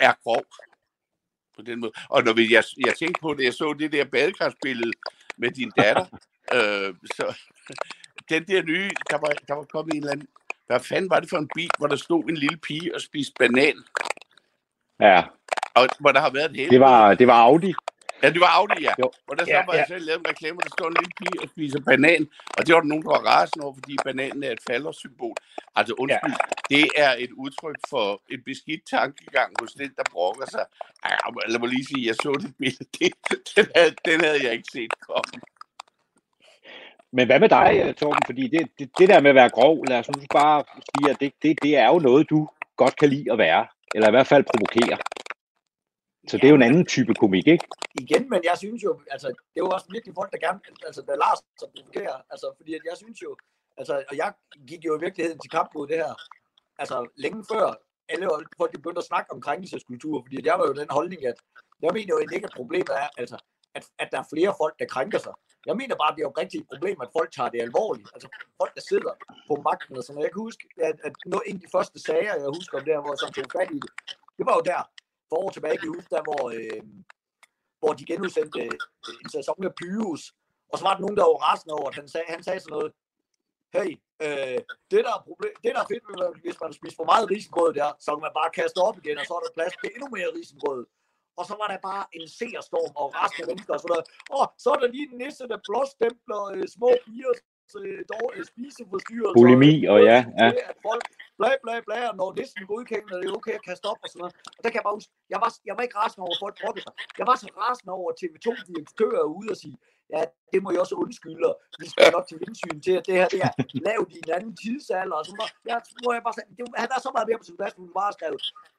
er 0.00 0.12
grov 0.22 0.44
på 1.56 1.62
den 1.62 1.80
måde. 1.80 1.92
Og 2.08 2.24
når 2.24 2.32
vi, 2.32 2.52
jeg, 2.52 2.64
jeg 2.86 2.94
tænkte 2.98 3.20
på 3.20 3.34
det, 3.34 3.44
jeg 3.44 3.54
så 3.54 3.72
det 3.78 3.92
der 3.92 4.04
badekartsbillede 4.04 4.92
med 5.38 5.50
din 5.50 5.70
datter, 5.70 6.06
Øh, 6.54 6.94
så 7.16 7.36
den 8.30 8.44
der 8.44 8.62
nye, 8.62 8.90
der 9.10 9.18
var, 9.18 9.32
der 9.48 9.54
var 9.54 9.64
kommet 9.64 9.94
en 9.94 10.00
eller 10.00 10.12
anden, 10.12 10.28
hvad 10.66 10.80
fanden 10.80 11.10
var 11.10 11.20
det 11.20 11.30
for 11.30 11.36
en 11.36 11.50
bil, 11.54 11.70
hvor 11.78 11.86
der 11.86 11.96
stod 11.96 12.24
en 12.24 12.36
lille 12.36 12.56
pige 12.56 12.94
og 12.94 13.00
spiste 13.00 13.32
banan? 13.38 13.76
Ja. 15.00 15.22
Og 15.74 15.88
hvor 16.00 16.12
der 16.12 16.20
har 16.20 16.30
været 16.30 16.50
et 16.50 16.56
hele. 16.56 16.70
Det 16.70 16.80
var, 16.80 17.14
det 17.14 17.26
var 17.26 17.40
Audi. 17.42 17.74
Ja, 18.22 18.30
det 18.30 18.40
var 18.40 18.52
Audi, 18.58 18.82
ja. 18.82 18.92
Jo. 18.98 19.10
Hvor 19.24 19.34
der 19.34 19.44
så 19.44 19.50
ja, 19.50 19.66
var 19.66 19.74
ja. 19.74 19.78
jeg 19.78 19.86
selv 19.88 20.04
lavet 20.06 20.20
en 20.20 20.28
reklame, 20.28 20.58
der 20.64 20.68
står 20.78 20.86
en 20.88 20.96
lille 21.00 21.12
pige 21.20 21.42
og 21.42 21.48
spiser 21.48 21.80
banan. 21.80 22.28
Og 22.56 22.66
det 22.66 22.74
var 22.74 22.80
der 22.80 22.88
nogen, 22.88 23.04
der 23.04 23.10
var 23.10 23.22
rasende 23.32 23.64
over, 23.64 23.74
fordi 23.74 23.96
bananen 24.04 24.42
er 24.42 24.50
et 24.50 24.62
faldersymbol. 24.70 25.36
Altså 25.74 25.94
undskyld, 25.98 26.36
ja. 26.40 26.76
det 26.76 26.84
er 26.96 27.12
et 27.18 27.32
udtryk 27.42 27.78
for 27.90 28.22
en 28.30 28.42
beskidt 28.48 28.82
tankegang 28.90 29.50
hos 29.60 29.72
den, 29.72 29.90
der 29.96 30.02
brokker 30.12 30.46
sig. 30.46 30.64
Ej, 31.04 31.18
lad 31.48 31.58
mig 31.60 31.68
lige 31.68 31.84
sige, 31.84 32.06
jeg 32.06 32.14
så 32.14 32.32
det 32.42 32.54
billede. 32.58 32.84
Det, 32.98 33.12
den, 33.56 33.66
havde, 33.76 33.94
den 34.04 34.18
havde 34.24 34.40
jeg 34.44 34.52
ikke 34.52 34.70
set 34.72 34.92
komme. 35.08 35.32
Men 37.12 37.26
hvad 37.26 37.40
med 37.40 37.48
dig, 37.48 37.82
øh, 37.84 37.94
Torben? 37.94 38.22
Fordi 38.26 38.48
det, 38.48 38.68
det, 38.78 38.90
det 38.98 39.08
der 39.08 39.20
med 39.20 39.30
at 39.30 39.34
være 39.34 39.50
grov, 39.50 39.84
lad 39.88 39.98
os 39.98 40.08
nu 40.08 40.22
bare 40.32 40.64
sige, 40.88 41.10
at 41.10 41.16
det, 41.20 41.32
det, 41.42 41.62
det 41.62 41.76
er 41.76 41.88
jo 41.88 41.98
noget, 41.98 42.30
du 42.30 42.48
godt 42.76 42.96
kan 42.96 43.08
lide 43.08 43.32
at 43.32 43.38
være. 43.38 43.66
Eller 43.94 44.08
i 44.08 44.10
hvert 44.10 44.26
fald 44.26 44.44
provokere. 44.44 44.98
Så 46.28 46.36
ja, 46.36 46.40
det 46.40 46.44
er 46.44 46.48
jo 46.48 46.54
en 46.54 46.68
anden 46.70 46.86
type 46.86 47.14
komik, 47.14 47.46
ikke? 47.46 47.64
Igen, 48.00 48.30
men 48.30 48.40
jeg 48.50 48.56
synes 48.58 48.84
jo, 48.84 49.00
altså, 49.10 49.28
det 49.28 49.58
er 49.60 49.66
jo 49.66 49.68
også 49.68 49.86
virkelig 49.90 50.14
folk, 50.14 50.30
der 50.32 50.38
gerne, 50.46 50.60
altså, 50.86 51.00
der 51.06 51.14
lader 51.22 51.36
sig 51.60 51.68
provokere. 51.76 52.16
Altså, 52.30 52.46
fordi 52.56 52.74
at 52.74 52.84
jeg 52.90 52.96
synes 52.96 53.22
jo, 53.22 53.36
altså, 53.76 54.04
og 54.10 54.16
jeg 54.16 54.32
gik 54.68 54.84
jo 54.84 54.96
i 54.96 55.00
virkeligheden 55.00 55.40
til 55.40 55.50
kamp 55.50 55.70
mod 55.74 55.86
det 55.86 55.96
her, 55.96 56.12
altså, 56.78 56.96
længe 57.16 57.44
før 57.52 57.66
alle 58.08 58.26
folk 58.56 58.72
begyndte 58.72 58.98
at 58.98 59.10
snakke 59.10 59.32
om 59.32 59.40
krænkelseskultur, 59.40 60.22
fordi 60.22 60.36
jeg 60.44 60.58
var 60.58 60.66
jo 60.66 60.72
den 60.72 60.90
holdning, 60.90 61.26
at 61.26 61.38
jeg 61.82 61.90
mener 61.92 62.12
jo 62.16 62.18
ikke, 62.34 62.46
at 62.46 62.56
problemet 62.56 62.92
er, 63.02 63.08
altså, 63.18 63.36
at, 63.76 63.84
at 64.02 64.08
der 64.12 64.18
er 64.20 64.28
flere 64.34 64.52
folk, 64.62 64.74
der 64.80 64.86
krænker 64.94 65.20
sig. 65.26 65.34
Jeg 65.68 65.76
mener 65.80 65.94
bare, 66.00 66.10
at 66.10 66.16
det 66.16 66.22
er 66.22 66.30
jo 66.30 66.40
rigtig 66.42 66.58
et 66.60 66.68
problem, 66.72 66.98
at 67.04 67.10
folk 67.18 67.30
tager 67.36 67.50
det 67.54 67.60
alvorligt. 67.68 68.08
Altså 68.14 68.28
folk, 68.60 68.72
der 68.78 68.84
sidder 68.90 69.12
på 69.48 69.54
magten 69.68 69.96
og 69.98 70.04
sådan 70.04 70.22
Jeg 70.22 70.32
kan 70.32 70.46
huske, 70.48 70.64
at, 70.88 70.96
at 71.06 71.12
en 71.48 71.56
af 71.58 71.62
de 71.64 71.74
første 71.76 71.98
sager, 72.08 72.34
jeg 72.42 72.50
husker 72.58 72.78
om 72.78 72.84
der, 72.90 72.98
hvor 73.00 73.12
jeg 73.12 73.18
tog 73.20 73.50
fat 73.58 73.70
i 73.76 73.78
det, 73.84 73.92
det 74.38 74.44
var 74.48 74.54
jo 74.58 74.62
der, 74.72 74.80
for 75.28 75.36
år 75.42 75.50
tilbage 75.50 75.78
i 75.82 75.86
huset, 75.92 76.10
der 76.14 76.22
hvor, 76.28 76.42
øh, 76.56 76.82
hvor 77.80 77.92
de 77.98 78.04
genudsendte 78.10 78.60
øh, 78.60 79.22
en 79.22 79.30
sæson 79.36 79.56
med 79.64 79.70
Pyrus, 79.78 80.22
og 80.70 80.74
så 80.78 80.82
var 80.86 80.94
der 80.94 81.02
nogen, 81.04 81.16
der 81.16 81.24
var 81.30 81.38
rasende 81.48 81.74
over, 81.78 81.88
at 81.88 81.98
han 82.00 82.08
sagde, 82.08 82.26
han 82.34 82.42
sagde 82.42 82.60
sådan 82.60 82.76
noget, 82.76 82.92
hey, 83.76 83.90
øh, 84.24 84.60
det, 84.90 85.00
der 85.06 85.12
er 85.16 85.22
problem, 85.28 85.54
det 85.62 85.74
der 85.74 85.82
er 85.84 85.90
fedt, 85.92 86.04
hvis 86.44 86.58
man 86.62 86.72
spiser 86.78 86.96
for 87.00 87.08
meget 87.12 87.30
risengrød 87.32 87.70
der, 87.80 87.88
så 88.04 88.08
kan 88.14 88.24
man 88.26 88.38
bare 88.40 88.50
kaste 88.60 88.78
op 88.88 88.96
igen, 89.00 89.18
og 89.20 89.26
så 89.26 89.32
er 89.38 89.42
der 89.44 89.56
plads 89.58 89.74
til 89.80 89.90
endnu 89.94 90.08
mere 90.16 90.30
risengrød 90.38 90.82
og 91.38 91.44
så 91.48 91.54
var 91.60 91.68
der 91.72 91.78
bare 91.90 92.04
en 92.18 92.26
seerstorm 92.38 92.92
og 93.00 93.06
resten 93.18 93.40
af 93.42 93.46
mennesker 93.50 93.72
og 93.76 93.80
sådan 93.80 93.92
noget. 93.94 94.06
Og 94.36 94.44
så 94.62 94.68
er 94.74 94.78
der 94.82 94.88
lige 94.94 95.06
en 95.12 95.18
nisse, 95.22 95.44
der 95.52 95.58
blåstempler 95.68 96.40
øh, 96.54 96.64
små 96.76 96.90
piger 97.04 97.32
øh, 97.80 98.00
dog, 98.12 98.26
øh, 98.36 98.44
spiseforstyrrelser. 98.50 99.38
Bulimi, 99.40 99.74
og 99.92 99.98
ja. 100.10 100.18
ja. 100.40 100.48
At 100.70 100.76
folk 100.88 101.06
bla 101.38 101.50
bla 101.62 101.74
bla, 101.86 101.98
og 102.10 102.16
når 102.20 102.28
listen 102.38 102.66
godkendt, 102.70 103.12
og 103.12 103.18
det 103.20 103.28
er 103.30 103.36
okay 103.40 103.54
at 103.60 103.64
kaste 103.68 103.86
op 103.92 104.00
og 104.04 104.08
sådan 104.08 104.20
noget. 104.22 104.34
Og 104.56 104.60
der 104.62 104.68
kan 104.70 104.78
jeg 104.78 104.86
bare 104.88 104.98
huske, 105.00 105.12
jeg 105.32 105.40
var, 105.44 105.50
jeg 105.68 105.74
var 105.76 105.82
ikke 105.86 105.98
rasende 106.00 106.22
over, 106.26 106.34
at 106.36 106.42
folk 106.44 106.56
brokkede 106.62 106.84
sig. 106.86 106.94
Jeg 107.20 107.26
var 107.30 107.36
så 107.42 107.46
rasende 107.62 107.92
over, 107.98 108.08
at 108.12 108.16
TV2-direktører 108.20 109.20
er 109.26 109.30
ude 109.38 109.48
og 109.54 109.58
sige, 109.64 109.76
ja, 110.14 110.20
det 110.52 110.58
må 110.62 110.68
jeg 110.72 110.80
også 110.84 110.94
undskylde, 111.02 111.46
og 111.50 111.54
vi 111.82 111.86
skal 111.92 112.12
nok 112.16 112.26
til 112.28 112.38
indsyn 112.46 112.78
til, 112.86 112.94
at 112.98 113.06
det 113.06 113.14
her 113.20 113.28
det 113.34 113.40
er 113.48 113.52
lavet 113.88 114.08
i 114.16 114.18
en 114.24 114.30
anden 114.38 114.54
tidsalder. 114.62 115.16
Og 115.20 115.24
sådan 115.26 115.38
noget. 115.40 115.52
Jeg 115.72 115.78
tror, 115.88 116.12
jeg 116.18 116.22
bare 116.26 116.36
sagde, 116.38 116.48
det, 116.58 116.64
han 116.82 116.90
er 116.96 117.00
så 117.06 117.10
meget 117.14 117.28
mere 117.28 117.38
på 117.42 117.48
sin 117.48 117.58
plads, 117.60 117.74
hun 117.80 117.90
bare 118.00 118.12
skrev, 118.16 118.34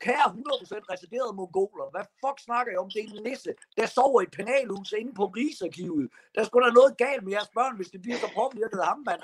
kære 0.06 0.28
100% 0.34 0.94
residerede 0.94 1.34
mongoler, 1.40 1.88
hvad 1.94 2.06
fuck 2.22 2.38
snakker 2.48 2.70
jeg 2.74 2.80
om? 2.84 2.90
Det 2.94 3.00
er 3.02 3.08
en 3.08 3.24
nisse, 3.30 3.52
der 3.78 3.86
sover 3.96 4.20
i 4.22 4.28
et 4.28 4.34
penalhus 4.40 4.92
inde 5.02 5.14
på 5.20 5.26
Rigsarkivet. 5.38 6.06
Der 6.36 6.44
skulle 6.44 6.64
da 6.68 6.72
noget 6.80 6.94
galt 7.04 7.24
med 7.26 7.32
jeres 7.38 7.52
børn, 7.58 7.76
hvis 7.80 7.90
det 7.94 8.00
bliver 8.02 8.20
så 8.24 8.30
påvirket 8.40 8.80
af 8.84 8.88
ham, 8.92 9.00
mand. 9.10 9.22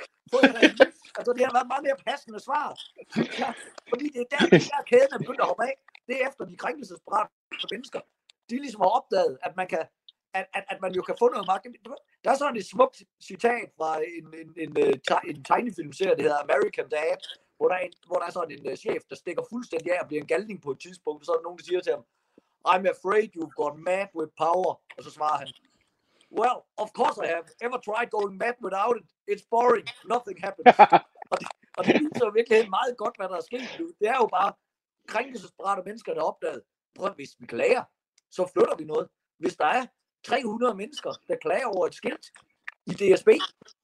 Altså, 1.18 1.34
det 1.34 1.46
har 1.46 1.54
været 1.58 1.68
meget 1.68 1.84
mere 1.88 1.98
passende 2.08 2.40
svar. 2.48 2.68
Ja, 3.42 3.50
fordi 3.92 4.06
det 4.14 4.22
er 4.26 4.30
der, 4.34 4.44
der 4.72 4.84
kæden 4.92 5.12
er 5.16 5.18
begyndt 5.18 5.42
at 5.44 5.48
hoppe 5.52 5.64
af. 5.64 5.76
Det 6.08 6.14
er 6.22 6.30
efter 6.30 6.46
de 6.46 6.56
krænkelsesparate 6.64 7.32
mennesker. 7.72 8.00
De 8.50 8.56
ligesom 8.64 8.82
har 8.82 8.92
opdaget, 9.00 9.38
at 9.48 9.56
man 9.56 9.68
kan 9.68 9.84
at, 10.34 10.46
at, 10.54 10.64
at 10.70 10.82
man 10.82 10.92
jo 10.94 11.02
kan 11.02 11.16
få 11.20 11.30
noget 11.30 11.48
magt. 11.48 11.68
Der 12.24 12.32
er 12.32 12.36
sådan 12.36 12.58
et 12.58 12.66
smukt 12.66 13.04
citat 13.24 13.70
fra 13.78 13.90
en, 14.18 14.26
en, 14.42 14.50
en, 14.64 14.72
øh, 14.84 14.94
en, 14.94 15.36
en 15.36 15.44
tegnefilmserie, 15.44 16.16
der 16.16 16.22
hedder 16.22 16.44
American 16.48 16.90
Dad, 16.90 17.18
hvor 17.58 17.68
der, 17.68 17.76
er 17.76 17.80
en, 17.80 17.94
hvor 18.08 18.18
der 18.20 18.26
er 18.26 18.32
sådan 18.32 18.52
en 18.58 18.68
uh, 18.72 18.76
chef, 18.76 19.02
der 19.10 19.16
stikker 19.16 19.44
fuldstændig 19.50 19.94
af 19.94 20.02
og 20.02 20.08
bliver 20.08 20.22
en 20.22 20.28
galning 20.28 20.62
på 20.62 20.72
et 20.72 20.80
tidspunkt, 20.80 21.22
og 21.22 21.26
så 21.26 21.32
er 21.32 21.36
der 21.36 21.44
nogen, 21.44 21.58
der 21.58 21.64
siger 21.64 21.82
til 21.82 21.94
ham, 21.94 22.06
I'm 22.72 22.86
afraid 22.94 23.30
you've 23.38 23.56
gone 23.62 23.84
mad 23.84 24.08
with 24.16 24.32
power. 24.38 24.74
Og 24.98 25.04
så 25.04 25.12
svarer 25.12 25.38
han, 25.38 25.48
Well, 26.42 26.58
of 26.84 26.90
course 27.00 27.18
I 27.24 27.28
have. 27.36 27.46
Ever 27.62 27.80
tried 27.88 28.10
going 28.10 28.38
mad 28.38 28.56
without 28.66 28.96
it? 29.00 29.08
It's 29.32 29.46
boring. 29.56 29.86
Nothing 30.14 30.38
happens. 30.46 30.66
og, 31.32 31.38
det, 31.40 31.48
og 31.78 31.82
det 31.86 31.94
viser 32.02 32.26
jo 32.28 32.32
virkelig 32.40 32.70
meget 32.70 32.98
godt, 32.98 33.16
hvad 33.18 33.28
der 33.30 33.38
er 33.42 33.46
sket 33.50 33.70
nu. 33.80 33.86
Det 34.00 34.08
er 34.14 34.18
jo 34.24 34.28
bare 34.38 34.54
krænkelsesparate 35.08 35.82
mennesker, 35.86 36.14
der 36.14 36.22
er 36.22 36.26
opdaget. 36.26 36.62
Prøv, 36.96 37.14
hvis 37.14 37.32
vi 37.40 37.46
klager, 37.46 37.84
så 38.32 38.50
flytter 38.54 38.76
vi 38.76 38.84
noget. 38.84 39.08
Hvis 39.40 39.56
der 39.56 39.66
er 39.66 39.86
300 40.24 40.76
mennesker, 40.76 41.12
der 41.28 41.36
klager 41.36 41.66
over 41.66 41.88
et 41.88 41.96
skilt 41.96 42.26
i 42.86 42.94
DSB, 43.02 43.30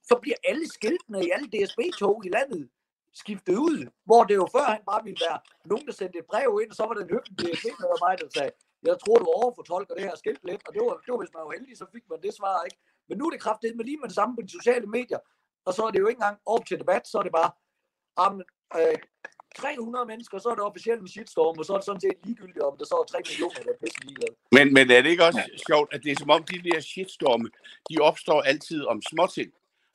så 0.03 0.19
bliver 0.21 0.37
alle 0.43 0.67
skiltene 0.67 1.25
i 1.25 1.29
alle 1.33 1.47
DSB-tog 1.47 2.25
i 2.25 2.29
landet 2.29 2.69
skiftet 3.13 3.57
ud, 3.57 3.87
hvor 4.05 4.23
det 4.23 4.35
jo 4.35 4.47
før 4.55 4.65
han 4.75 4.81
bare 4.85 5.03
ville 5.03 5.21
være 5.29 5.39
nogen, 5.65 5.85
der 5.87 5.93
sendte 5.93 6.19
et 6.19 6.25
brev 6.25 6.59
ind, 6.61 6.69
og 6.69 6.75
så 6.75 6.83
var 6.85 6.93
den 6.93 7.09
høften 7.09 7.35
DSB 7.35 7.65
med 7.79 7.97
mig, 8.05 8.17
der 8.21 8.29
sagde, 8.37 8.51
jeg 8.83 8.97
tror, 9.03 9.17
du 9.17 9.25
overfortolker 9.25 9.93
det 9.95 10.03
her 10.03 10.15
skilt 10.15 10.43
lidt, 10.49 10.61
og 10.67 10.73
det 10.73 10.81
var, 10.81 10.93
det 11.05 11.11
var 11.13 11.19
hvis 11.23 11.33
man 11.33 11.43
var 11.45 11.53
heldig, 11.57 11.77
så 11.77 11.85
fik 11.93 12.05
man 12.09 12.21
det 12.25 12.33
svar, 12.39 12.63
ikke? 12.67 12.79
Men 13.07 13.17
nu 13.17 13.23
er 13.27 13.31
det 13.31 13.41
kraftigt 13.41 13.75
med 13.75 13.85
lige 13.85 13.97
med 14.01 14.07
det 14.09 14.15
samme 14.15 14.35
på 14.35 14.41
de 14.41 14.51
sociale 14.51 14.87
medier, 14.97 15.21
og 15.65 15.73
så 15.73 15.81
er 15.87 15.91
det 15.91 15.99
jo 15.99 16.07
ikke 16.07 16.19
engang 16.21 16.39
op 16.45 16.65
til 16.65 16.79
debat, 16.79 17.07
så 17.07 17.17
er 17.17 17.23
det 17.23 17.31
bare, 17.31 17.51
om, 18.25 18.41
øh, 18.79 18.97
300 19.57 20.05
mennesker, 20.05 20.37
så 20.39 20.49
er 20.49 20.55
det 20.55 20.63
officielt 20.63 21.01
en 21.01 21.07
shitstorm, 21.07 21.57
og 21.59 21.65
så 21.65 21.73
er 21.73 21.77
det 21.77 21.85
sådan 21.85 22.01
set 22.01 22.17
ligegyldigt, 22.23 22.63
om 22.69 22.77
der 22.79 22.85
så 22.85 22.95
er 23.01 23.03
3 23.03 23.17
millioner, 23.29 23.59
der 23.65 23.71
er 23.75 23.79
pisse 23.83 23.99
ligeglade. 24.07 24.35
Men, 24.57 24.65
men 24.75 24.85
er 24.95 25.01
det 25.01 25.09
ikke 25.09 25.25
også 25.29 25.43
sjovt, 25.69 25.89
at 25.93 25.99
det 26.03 26.11
er 26.11 26.19
som 26.19 26.29
om 26.29 26.43
de 26.51 26.57
der 26.69 26.79
shitstorme, 26.79 27.47
de 27.89 27.95
opstår 28.09 28.41
altid 28.41 28.81
om 28.85 29.01
småting? 29.11 29.49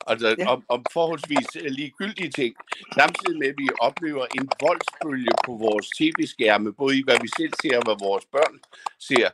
Altså 0.07 0.35
ja. 0.37 0.47
om, 0.47 0.63
om 0.69 0.85
forholdsvis 0.93 1.47
ligegyldige 1.69 2.29
ting, 2.29 2.55
samtidig 2.99 3.39
med, 3.39 3.47
at 3.47 3.55
vi 3.57 3.67
oplever 3.79 4.25
en 4.37 4.49
voldsbølge 4.61 5.33
på 5.45 5.51
vores 5.65 5.87
tv-skærme, 5.97 6.73
både 6.73 6.99
i 6.99 7.03
hvad 7.03 7.17
vi 7.21 7.29
selv 7.37 7.53
ser 7.61 7.77
og 7.77 7.83
hvad 7.85 8.07
vores 8.07 8.25
børn 8.25 8.55
ser. 8.99 9.27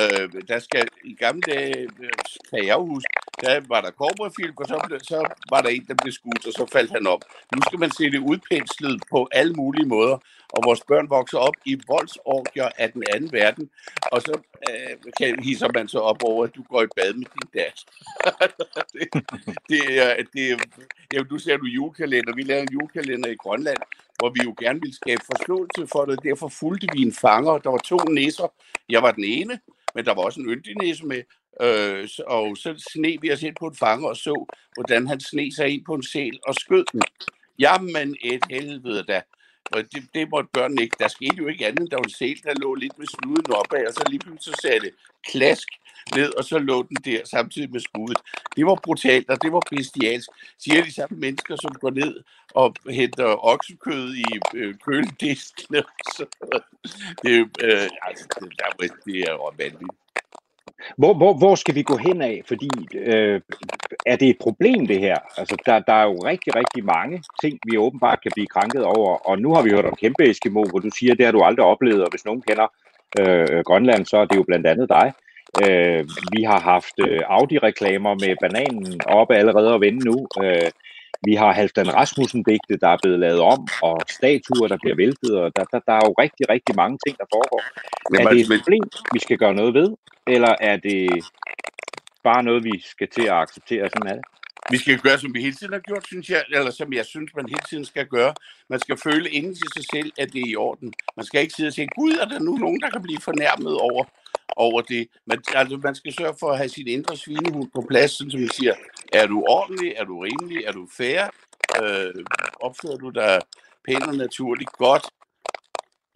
Øh, 0.00 0.42
der 0.48 0.58
skal 0.58 0.88
i 1.04 1.14
gamle 1.14 1.42
dage, 1.52 1.78
øh, 2.02 2.10
kan 2.50 2.66
jeg 2.66 2.76
huske, 2.76 3.12
der 3.40 3.60
var 3.68 3.80
der 3.80 3.90
cowboyfilm, 3.90 4.54
og 4.56 4.66
så, 4.66 4.98
så 5.02 5.18
var 5.50 5.60
der 5.62 5.68
en, 5.68 5.84
der 5.88 5.94
blev 6.02 6.12
skudt, 6.12 6.46
og 6.46 6.52
så 6.52 6.66
faldt 6.72 6.90
han 6.90 7.06
op. 7.06 7.22
Nu 7.54 7.60
skal 7.66 7.78
man 7.78 7.90
se 7.90 8.04
det 8.10 8.18
udpenslet 8.18 9.02
på 9.10 9.28
alle 9.32 9.52
mulige 9.52 9.88
måder, 9.94 10.18
og 10.52 10.62
vores 10.64 10.80
børn 10.88 11.10
vokser 11.10 11.38
op 11.38 11.54
i 11.64 11.80
voldsorgier 11.88 12.68
af 12.78 12.92
den 12.92 13.02
anden 13.14 13.32
verden, 13.32 13.70
og 14.12 14.22
så 14.22 14.40
øh, 14.70 14.96
kan, 15.18 15.42
hisser 15.42 15.68
man 15.74 15.88
så 15.88 15.98
op 15.98 16.22
over, 16.22 16.44
at 16.44 16.54
du 16.54 16.62
går 16.62 16.82
i 16.82 16.86
bad 16.96 17.12
med 17.14 17.26
din 17.34 17.48
datter. 17.54 17.84
det, 18.94 19.08
det, 19.68 19.82
er, 20.04 20.24
det 20.32 20.50
er, 20.50 20.56
jamen, 21.12 21.28
du 21.28 21.38
ser 21.38 21.56
du 21.56 21.66
julekalender, 21.66 22.34
vi 22.34 22.42
lavede 22.42 22.62
en 22.62 22.72
julekalender 22.72 23.28
i 23.28 23.34
Grønland, 23.34 23.78
hvor 24.18 24.30
vi 24.30 24.40
jo 24.44 24.54
gerne 24.60 24.80
ville 24.80 24.94
skabe 24.94 25.22
forståelse 25.24 25.86
for 25.92 26.04
det, 26.04 26.22
derfor 26.22 26.48
fulgte 26.48 26.86
vi 26.92 27.02
en 27.02 27.12
fanger, 27.12 27.58
der 27.58 27.70
var 27.70 27.78
to 27.78 27.96
næser, 27.96 28.52
jeg 28.88 29.02
var 29.02 29.10
den 29.10 29.24
ene, 29.24 29.60
men 29.94 30.04
der 30.04 30.14
var 30.14 30.22
også 30.22 30.40
en 30.40 30.46
yndig 30.46 30.76
næse 30.76 31.06
med, 31.06 31.22
Øh, 31.62 32.08
og 32.26 32.56
så 32.56 32.84
sne 32.92 33.18
vi 33.20 33.32
os 33.32 33.42
ind 33.42 33.56
på 33.60 33.66
en 33.66 33.74
fanger 33.74 34.08
og 34.08 34.16
så, 34.16 34.46
hvordan 34.74 35.06
han 35.06 35.20
sne 35.20 35.52
sig 35.52 35.68
ind 35.68 35.84
på 35.84 35.94
en 35.94 36.02
sæl 36.02 36.38
og 36.46 36.54
skød 36.54 36.84
den. 36.92 37.02
Jamen 37.58 38.16
et 38.20 38.44
helvede 38.50 39.02
da. 39.02 39.22
Og 39.72 39.82
det, 39.92 40.02
det 40.14 40.30
måtte 40.30 40.48
børnene 40.52 40.82
ikke. 40.82 40.96
Der 40.98 41.08
skete 41.08 41.36
jo 41.36 41.46
ikke 41.46 41.66
andet, 41.66 41.90
der 41.90 41.96
var 41.96 42.04
en 42.04 42.10
sæl, 42.10 42.40
der 42.44 42.54
lå 42.54 42.74
lidt 42.74 42.98
med 42.98 43.06
snuden 43.06 43.52
opad, 43.52 43.86
og 43.86 43.94
så 43.94 44.04
lige 44.08 44.18
pludselig 44.18 44.54
så 44.54 44.60
sagde 44.62 44.80
det 44.80 44.92
klask 45.30 45.68
ned, 46.16 46.34
og 46.38 46.44
så 46.44 46.58
lå 46.58 46.82
den 46.82 46.96
der 47.04 47.20
samtidig 47.24 47.70
med 47.70 47.80
skuddet. 47.80 48.18
Det 48.56 48.66
var 48.66 48.74
brutalt, 48.74 49.30
og 49.30 49.42
det 49.42 49.52
var 49.52 49.62
bestialsk. 49.70 50.28
Siger 50.58 50.84
de 50.84 50.92
samme 50.92 51.18
mennesker, 51.18 51.56
som 51.56 51.74
går 51.74 51.90
ned 51.90 52.20
og 52.54 52.74
henter 52.90 53.44
oksekød 53.44 54.14
i 54.14 54.24
øh, 54.54 54.74
kølediskene. 54.84 55.82
Så, 56.14 56.26
det, 57.22 57.50
øh, 57.62 57.88
altså, 58.02 58.26
det, 58.40 58.52
der, 58.58 58.88
det 59.06 59.20
er 59.20 59.54
vanvittigt. 59.56 60.07
Hvor, 60.96 61.14
hvor, 61.14 61.32
hvor 61.38 61.54
skal 61.54 61.74
vi 61.74 61.82
gå 61.82 61.96
hen 61.96 62.22
af? 62.22 62.42
Fordi 62.48 62.70
øh, 62.94 63.40
er 64.06 64.16
det 64.16 64.28
et 64.28 64.38
problem 64.40 64.86
det 64.86 65.00
her? 65.00 65.16
Altså, 65.38 65.56
der, 65.66 65.78
der 65.78 65.92
er 65.92 66.04
jo 66.04 66.16
rigtig, 66.24 66.56
rigtig 66.56 66.84
mange 66.84 67.22
ting, 67.42 67.58
vi 67.70 67.76
åbenbart 67.76 68.22
kan 68.22 68.32
blive 68.34 68.46
krænket 68.46 68.84
over. 68.84 69.28
Og 69.28 69.38
nu 69.38 69.54
har 69.54 69.62
vi 69.62 69.70
hørt 69.70 69.84
om 69.84 69.96
kæmpe 70.00 70.30
Eskimo, 70.30 70.64
hvor 70.70 70.78
du 70.78 70.90
siger, 70.98 71.14
det 71.14 71.24
har 71.24 71.32
du 71.32 71.42
aldrig 71.42 71.64
oplevet. 71.64 72.04
Og 72.04 72.10
hvis 72.10 72.24
nogen 72.24 72.42
kender 72.48 72.66
øh, 73.20 73.64
Grønland, 73.64 74.06
så 74.06 74.16
er 74.16 74.24
det 74.24 74.36
jo 74.36 74.42
blandt 74.42 74.66
andet 74.66 74.88
dig. 74.88 75.12
Øh, 75.64 76.04
vi 76.32 76.42
har 76.42 76.60
haft 76.60 76.94
øh, 77.08 77.20
Audi-reklamer 77.26 78.14
med 78.14 78.36
bananen 78.40 79.00
oppe 79.06 79.34
allerede 79.36 79.74
og 79.74 79.80
vende 79.80 80.04
nu. 80.04 80.26
Øh, 80.42 80.70
vi 81.26 81.34
har 81.34 81.52
Halvdan 81.52 81.94
Rasmussen-digte, 81.94 82.76
der 82.82 82.88
er 82.88 82.98
blevet 83.02 83.18
lavet 83.18 83.40
om, 83.40 83.60
og 83.82 83.96
statuer, 84.08 84.68
der 84.68 84.78
bliver 84.82 84.96
væltet, 84.96 85.32
og 85.42 85.52
der, 85.56 85.64
der, 85.72 85.80
der 85.86 85.92
er 85.92 86.04
jo 86.08 86.14
rigtig, 86.18 86.48
rigtig 86.48 86.74
mange 86.76 86.98
ting, 87.06 87.18
der 87.18 87.24
foregår. 87.34 87.62
Men, 88.10 88.20
er 88.20 88.30
det 88.30 88.40
et 88.40 88.60
problem, 88.60 88.84
vi 89.12 89.18
skal 89.18 89.38
gøre 89.38 89.54
noget 89.54 89.74
ved, 89.74 89.88
eller 90.26 90.54
er 90.60 90.76
det 90.76 91.24
bare 92.22 92.42
noget, 92.42 92.64
vi 92.64 92.74
skal 92.92 93.08
til 93.08 93.26
at 93.32 93.38
acceptere, 93.44 93.88
sådan 93.88 94.08
er 94.12 94.14
det? 94.14 94.24
Vi 94.70 94.78
skal 94.78 94.98
gøre, 94.98 95.18
som 95.18 95.34
vi 95.34 95.40
hele 95.40 95.54
tiden 95.54 95.72
har 95.72 95.80
gjort, 95.80 96.06
synes 96.06 96.30
jeg, 96.30 96.44
eller 96.50 96.70
som 96.70 96.92
jeg 96.92 97.06
synes, 97.06 97.30
man 97.36 97.48
hele 97.48 97.64
tiden 97.70 97.84
skal 97.84 98.06
gøre. 98.06 98.34
Man 98.68 98.80
skal 98.80 98.96
føle 98.96 99.30
inden 99.30 99.54
til 99.54 99.68
sig 99.76 99.84
selv, 99.92 100.12
at 100.18 100.32
det 100.32 100.40
er 100.40 100.46
i 100.46 100.56
orden. 100.56 100.92
Man 101.16 101.26
skal 101.26 101.40
ikke 101.40 101.54
sidde 101.54 101.68
og 101.68 101.72
sige, 101.72 101.88
gud, 101.96 102.12
er 102.12 102.24
der 102.24 102.38
nu 102.38 102.56
nogen, 102.56 102.80
der 102.80 102.90
kan 102.90 103.02
blive 103.02 103.20
fornærmet 103.20 103.76
over, 103.76 104.04
over 104.56 104.80
det. 104.80 105.08
Man, 105.26 105.42
altså, 105.54 105.76
man 105.76 105.94
skal 105.94 106.12
sørge 106.12 106.34
for 106.40 106.50
at 106.50 106.56
have 106.56 106.68
sin 106.68 106.88
indre 106.88 107.16
svinehund 107.16 107.70
på 107.74 107.86
plads, 107.90 108.10
sådan 108.10 108.30
som 108.30 108.40
man 108.40 108.50
siger, 108.50 108.74
er 109.12 109.26
du 109.26 109.44
ordentlig, 109.48 109.94
er 109.96 110.04
du 110.04 110.20
rimelig, 110.20 110.64
er 110.64 110.72
du 110.72 110.88
fair, 110.96 111.22
øh, 111.82 112.24
opfører 112.60 112.96
du 112.96 113.10
dig 113.10 113.40
pænt 113.88 114.06
og 114.06 114.16
naturligt 114.16 114.72
godt, 114.72 115.06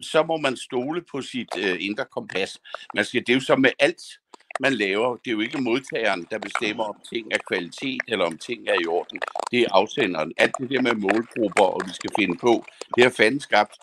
så 0.01 0.23
må 0.23 0.37
man 0.37 0.57
stole 0.57 1.01
på 1.11 1.21
sit 1.21 1.49
øh, 1.57 1.77
indre 1.79 2.05
kompas. 2.05 2.59
Man 2.95 3.05
skal, 3.05 3.21
det 3.21 3.29
er 3.29 3.33
jo 3.33 3.39
som 3.39 3.61
med 3.61 3.71
alt, 3.79 4.01
man 4.59 4.73
laver. 4.73 5.15
Det 5.15 5.27
er 5.27 5.31
jo 5.31 5.39
ikke 5.39 5.61
modtageren, 5.61 6.27
der 6.31 6.39
bestemmer, 6.39 6.83
om 6.83 6.97
ting 7.13 7.27
er 7.31 7.37
kvalitet 7.47 8.01
eller 8.07 8.25
om 8.25 8.37
ting 8.37 8.67
er 8.67 8.77
i 8.81 8.87
orden. 8.87 9.19
Det 9.51 9.59
er 9.59 9.67
afsenderen. 9.71 10.33
Alt 10.37 10.55
det 10.59 10.69
der 10.69 10.81
med 10.81 10.93
målgrupper, 10.93 11.63
og 11.63 11.81
vi 11.85 11.93
skal 11.93 12.09
finde 12.19 12.37
på, 12.37 12.65
det 12.95 13.03
har 13.03 13.11
fanden 13.11 13.39
skabt. 13.39 13.75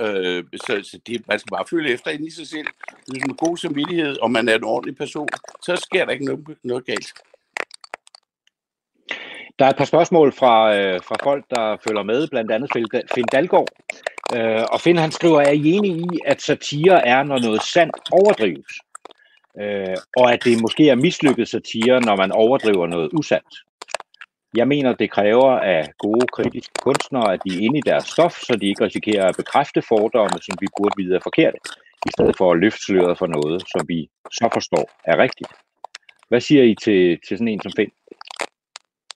Øh, 0.00 0.44
så 0.54 0.80
så 0.82 0.98
det, 1.06 1.28
man 1.28 1.38
skal 1.38 1.50
bare 1.50 1.64
føle 1.70 1.90
efter 1.90 2.10
ind 2.10 2.26
i 2.26 2.30
sig 2.30 2.46
selv. 2.46 2.66
Hvis 3.08 3.20
man 3.20 3.30
er 3.30 3.46
god 3.46 3.56
samvittighed, 3.56 4.16
og 4.18 4.30
man 4.30 4.48
er 4.48 4.54
en 4.54 4.64
ordentlig 4.64 4.96
person, 4.96 5.28
så 5.62 5.76
sker 5.76 6.04
der 6.04 6.12
ikke 6.12 6.24
noget, 6.24 6.44
noget 6.64 6.86
galt. 6.86 7.12
Der 9.58 9.64
er 9.64 9.70
et 9.70 9.76
par 9.76 9.84
spørgsmål 9.84 10.32
fra, 10.32 10.76
øh, 10.76 11.00
fra 11.02 11.16
folk, 11.22 11.44
der 11.50 11.76
følger 11.88 12.02
med, 12.02 12.28
blandt 12.28 12.50
andet 12.52 12.70
Finn 13.14 13.26
Dalgaard. 13.32 13.68
Øh, 14.34 14.64
og 14.72 14.80
Finn 14.80 14.98
han 14.98 15.12
skriver, 15.12 15.40
er 15.40 15.50
I 15.50 15.70
enige 15.70 15.98
i, 15.98 16.18
at 16.26 16.42
satire 16.42 17.06
er, 17.06 17.22
når 17.22 17.38
noget 17.38 17.62
sandt 17.62 17.96
overdrives? 18.10 18.72
Øh, 19.60 19.96
og 20.16 20.32
at 20.32 20.44
det 20.44 20.60
måske 20.60 20.88
er 20.88 20.94
mislykket 20.94 21.48
satire, 21.48 22.00
når 22.00 22.16
man 22.16 22.32
overdriver 22.32 22.86
noget 22.86 23.10
usandt. 23.12 23.54
Jeg 24.56 24.68
mener, 24.68 24.94
det 24.94 25.10
kræver 25.10 25.50
af 25.58 25.92
gode 25.98 26.26
kritiske 26.26 26.74
kunstnere, 26.82 27.32
at 27.32 27.40
de 27.44 27.50
er 27.54 27.60
inde 27.60 27.78
i 27.78 27.86
deres 27.86 28.04
stof, 28.04 28.34
så 28.38 28.56
de 28.60 28.66
ikke 28.68 28.84
risikerer 28.84 29.26
at 29.28 29.36
bekræfte 29.36 29.82
fordomme, 29.88 30.38
som 30.42 30.54
vi 30.60 30.66
burde 30.76 30.94
vide 30.96 31.16
er 31.16 31.20
forkerte, 31.22 31.58
i 32.08 32.10
stedet 32.16 32.34
for 32.38 32.52
at 32.52 32.58
løfte 32.58 32.84
sløret 32.84 33.18
for 33.18 33.26
noget, 33.26 33.62
som 33.72 33.88
vi 33.88 34.08
så 34.32 34.48
forstår 34.52 34.90
er 35.04 35.16
rigtigt. 35.18 35.50
Hvad 36.28 36.40
siger 36.40 36.62
I 36.62 36.74
til, 36.74 37.18
til 37.28 37.38
sådan 37.38 37.48
en 37.48 37.62
som 37.62 37.72
Finn? 37.76 37.92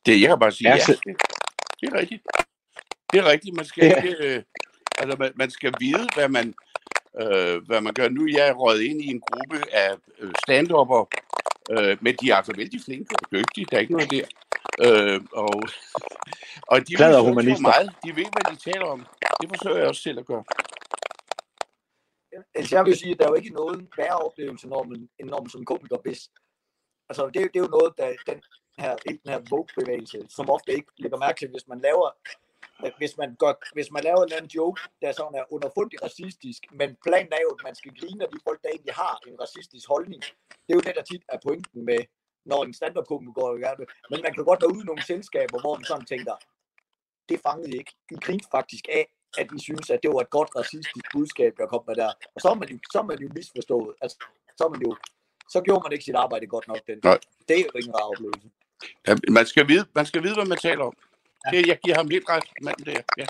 Det 0.06 0.20
jeg 0.20 0.28
kan 0.28 0.38
bare 0.38 0.52
sige, 0.52 0.70
ja, 0.70 0.76
det, 0.76 0.98
det 1.80 1.86
er 1.92 1.98
rigtigt. 2.00 2.22
Det 3.12 3.18
er 3.18 3.30
rigtigt. 3.32 3.56
Man 3.56 3.64
skal, 3.64 3.84
ja. 3.84 4.02
ikke, 4.02 4.16
øh, 4.26 4.42
altså, 4.98 5.16
man, 5.18 5.32
man 5.34 5.50
skal 5.50 5.72
vide, 5.80 6.06
hvad 6.14 6.28
man, 6.28 6.54
øh, 7.20 7.66
hvad 7.66 7.80
man 7.80 7.94
gør. 7.94 8.08
Nu 8.08 8.22
er 8.24 8.44
jeg 8.44 8.56
røget 8.56 8.82
ind 8.82 9.02
i 9.02 9.06
en 9.06 9.20
gruppe 9.20 9.74
af 9.74 9.90
øh, 10.18 10.32
stand 10.44 10.68
øh, 11.70 11.98
men 12.00 12.16
de 12.20 12.30
er 12.30 12.36
altså 12.36 12.52
vældig 12.56 12.80
flinke 12.84 13.14
og 13.22 13.30
dygtige. 13.32 13.66
Der 13.70 13.76
er 13.76 13.80
ikke 13.80 13.92
noget 13.92 14.10
der. 14.10 14.26
Øh, 14.86 15.20
og, 15.32 15.54
og 16.72 16.88
de 16.88 16.94
ved 16.98 17.20
humanister. 17.20 17.62
meget. 17.62 17.90
De 18.04 18.16
ved, 18.16 18.26
hvad 18.32 18.56
de 18.56 18.70
taler 18.70 18.86
om. 18.86 19.06
Det 19.40 19.48
forsøger 19.48 19.78
jeg 19.78 19.88
også 19.88 20.02
selv 20.02 20.18
at 20.18 20.26
gøre. 20.26 20.44
Altså, 22.54 22.76
jeg 22.76 22.84
vil 22.84 22.96
sige, 22.96 23.12
at 23.12 23.18
der 23.18 23.24
er 23.24 23.28
jo 23.28 23.34
ikke 23.34 23.54
nogen 23.54 23.88
værre 23.96 24.18
oplevelse, 24.18 24.68
når 24.68 24.82
man, 24.82 25.08
når 25.24 25.40
man 25.40 25.50
som 25.50 25.64
komiker 25.64 25.96
bedst. 25.96 26.30
Altså, 27.08 27.26
det, 27.26 27.34
det 27.34 27.56
er 27.56 27.66
jo 27.66 27.76
noget, 27.76 27.92
der 27.98 28.12
den 28.26 28.42
her, 28.78 28.96
den 28.96 29.20
her 29.26 29.40
Vogue-bevægelse, 29.50 30.26
som 30.28 30.50
ofte 30.50 30.72
ikke 30.72 30.90
lægger 30.98 31.18
mærke 31.18 31.38
til, 31.38 31.48
hvis 31.50 31.68
man 31.68 31.80
laver 31.80 32.08
hvis 33.00 33.16
man, 33.20 33.36
gør, 33.42 33.52
hvis 33.72 33.90
man 33.90 34.02
laver 34.04 34.20
en 34.20 34.24
eller 34.24 34.36
anden 34.36 34.54
joke, 34.58 34.80
der 35.02 35.12
sådan 35.12 35.38
er 35.40 35.52
underfundigt 35.54 36.02
racistisk, 36.02 36.60
men 36.78 36.88
planen 37.06 37.32
er 37.32 37.42
jo, 37.46 37.50
at 37.56 37.62
man 37.64 37.74
skal 37.74 37.92
grine 38.00 38.24
af 38.24 38.30
de 38.32 38.38
folk, 38.46 38.62
der 38.62 38.68
egentlig 38.68 38.94
har 38.94 39.14
en 39.26 39.40
racistisk 39.40 39.88
holdning. 39.88 40.22
Det 40.64 40.70
er 40.72 40.78
jo 40.80 40.86
det, 40.86 40.94
der 40.98 41.02
tit 41.02 41.24
er 41.28 41.38
pointen 41.46 41.84
med, 41.84 42.00
når 42.50 42.64
en 42.64 42.74
stand-up 42.74 43.06
går 43.06 43.56
i 43.56 43.60
gang 43.60 43.78
Men 44.10 44.20
man 44.22 44.34
kan 44.34 44.44
godt 44.44 44.62
være 44.62 44.72
ude 44.74 44.82
i 44.84 44.90
nogle 44.90 45.02
selskaber, 45.02 45.58
hvor 45.60 45.74
man 45.78 45.84
sådan 45.84 46.06
tænker, 46.06 46.34
det 47.28 47.40
fangede 47.46 47.70
I 47.70 47.78
ikke. 47.78 47.92
I 48.10 48.16
grinte 48.26 48.48
faktisk 48.56 48.84
af, 48.98 49.04
at 49.38 49.46
I 49.56 49.58
synes, 49.68 49.90
at 49.90 50.00
det 50.02 50.10
var 50.14 50.20
et 50.20 50.30
godt 50.30 50.50
racistisk 50.56 51.04
budskab, 51.12 51.52
jeg 51.58 51.68
kom 51.68 51.84
med 51.86 51.96
der. 52.02 52.12
Og 52.34 52.40
så 52.40 52.48
er 52.48 52.54
man 52.54 52.68
jo, 52.68 52.78
så 52.92 52.98
er 52.98 53.06
man 53.10 53.18
jo 53.18 53.28
misforstået. 53.34 53.94
Altså, 54.02 54.16
så 54.58 54.64
er 54.64 54.68
man 54.68 54.82
jo, 54.86 54.96
så 55.52 55.60
gjorde 55.66 55.82
man 55.84 55.92
ikke 55.92 56.04
sit 56.04 56.14
arbejde 56.14 56.46
godt 56.46 56.68
nok 56.68 56.82
den. 56.86 56.98
Nej. 57.02 57.18
Det 57.48 57.54
er 57.56 57.64
jo 57.66 57.70
ikke 57.78 57.88
en 57.88 57.96
rar 57.98 58.08
oplevelse. 58.12 58.48
Ja, 59.06 59.12
man, 59.38 59.46
skal 59.46 59.68
vide, 59.68 59.86
man 59.94 60.06
skal 60.06 60.22
vide, 60.22 60.34
hvad 60.34 60.46
man 60.46 60.58
taler 60.58 60.84
om. 60.84 60.94
Det, 61.50 61.66
jeg 61.66 61.78
giver 61.84 61.96
ham 61.96 62.08
helt 62.10 62.28
ret, 62.28 62.44
manden 62.62 62.84
der. 62.86 63.00
Ja. 63.20 63.26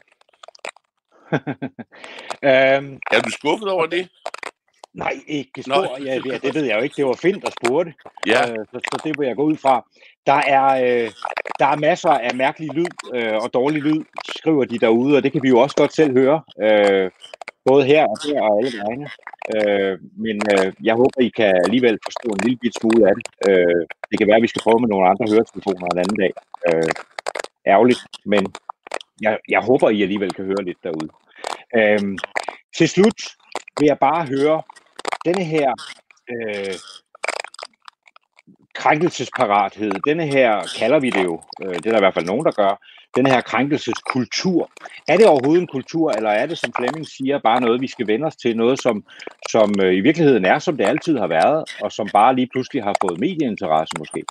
um, 2.78 3.00
er 3.14 3.20
du 3.20 3.30
skuffet 3.30 3.68
over 3.68 3.86
det? 3.86 4.08
Nej, 4.94 5.14
ikke 5.26 5.62
spor. 5.62 6.04
Ja, 6.04 6.14
det, 6.18 6.42
det 6.42 6.54
ved 6.54 6.64
jeg 6.64 6.76
jo 6.76 6.82
ikke. 6.82 6.96
Det 6.96 7.06
var 7.06 7.18
fint 7.22 7.44
at 7.44 7.54
spurgte. 7.60 7.94
Ja. 8.26 8.50
Øh, 8.50 8.66
så, 8.70 8.80
så 8.92 9.00
det 9.04 9.18
vil 9.18 9.26
jeg 9.26 9.36
gå 9.36 9.42
ud 9.42 9.56
fra. 9.56 9.86
Der 10.26 10.40
er, 10.56 10.66
øh, 10.84 11.10
der 11.58 11.66
er 11.66 11.76
masser 11.76 12.10
af 12.10 12.34
mærkelig 12.34 12.74
lyd 12.74 12.92
øh, 13.14 13.34
og 13.34 13.54
dårlig 13.54 13.82
lyd, 13.82 14.04
skriver 14.38 14.64
de 14.64 14.78
derude, 14.78 15.16
og 15.16 15.22
det 15.22 15.32
kan 15.32 15.42
vi 15.42 15.48
jo 15.48 15.58
også 15.58 15.76
godt 15.76 15.94
selv 15.94 16.12
høre. 16.12 16.42
Øh, 16.62 17.10
både 17.64 17.84
her 17.84 18.02
og 18.12 18.18
her 18.26 18.40
og 18.42 18.58
alle 18.58 18.72
vegne. 18.82 19.06
Øh, 19.54 19.98
men 20.24 20.36
øh, 20.52 20.72
jeg 20.88 20.94
håber, 20.94 21.20
I 21.20 21.28
kan 21.28 21.52
alligevel 21.66 21.98
forstå 22.06 22.28
en 22.32 22.42
lille 22.44 22.58
bit 22.62 22.74
smule 22.80 23.08
af 23.08 23.14
det. 23.18 23.26
Øh, 23.48 23.82
det 24.10 24.16
kan 24.18 24.28
være, 24.28 24.40
at 24.40 24.46
vi 24.46 24.52
skal 24.52 24.62
prøve 24.62 24.80
med 24.80 24.88
nogle 24.88 25.08
andre 25.10 25.26
høretelefoner 25.30 25.86
en 25.86 26.02
anden 26.02 26.18
dag. 26.22 26.32
Øh, 26.68 26.92
ærgerligt, 27.66 28.00
men 28.24 28.46
jeg, 29.22 29.38
jeg 29.48 29.60
håber, 29.60 29.90
I 29.90 30.02
alligevel 30.02 30.32
kan 30.32 30.44
høre 30.44 30.64
lidt 30.64 30.78
derude. 30.82 31.10
Øhm, 31.76 32.18
til 32.76 32.88
slut 32.88 33.20
vil 33.78 33.86
jeg 33.86 33.98
bare 33.98 34.26
høre 34.26 34.62
denne 35.24 35.44
her 35.44 35.72
øh, 36.30 36.74
krænkelsesparathed, 38.74 39.92
denne 40.06 40.26
her, 40.26 40.50
kalder 40.78 40.98
vi 40.98 41.10
det 41.10 41.24
jo, 41.24 41.42
øh, 41.62 41.74
det 41.74 41.86
er 41.86 41.90
der 41.90 41.96
i 41.96 42.06
hvert 42.06 42.14
fald 42.14 42.26
nogen, 42.26 42.44
der 42.44 42.52
gør, 42.52 42.82
denne 43.16 43.30
her 43.30 43.40
krænkelseskultur. 43.40 44.70
Er 45.08 45.16
det 45.16 45.26
overhovedet 45.26 45.60
en 45.60 45.74
kultur, 45.76 46.10
eller 46.10 46.30
er 46.30 46.46
det, 46.46 46.58
som 46.58 46.72
Flemming 46.78 47.06
siger, 47.06 47.38
bare 47.38 47.60
noget, 47.60 47.80
vi 47.80 47.86
skal 47.86 48.06
vende 48.06 48.26
os 48.26 48.36
til, 48.36 48.56
noget, 48.56 48.78
som, 48.80 49.04
som 49.50 49.74
øh, 49.82 49.94
i 49.94 50.00
virkeligheden 50.00 50.44
er, 50.44 50.58
som 50.58 50.76
det 50.76 50.84
altid 50.84 51.18
har 51.18 51.26
været, 51.26 51.64
og 51.82 51.92
som 51.92 52.08
bare 52.12 52.34
lige 52.34 52.48
pludselig 52.52 52.82
har 52.82 52.94
fået 53.02 53.20
medieinteresse 53.20 53.94
måske? 53.98 54.22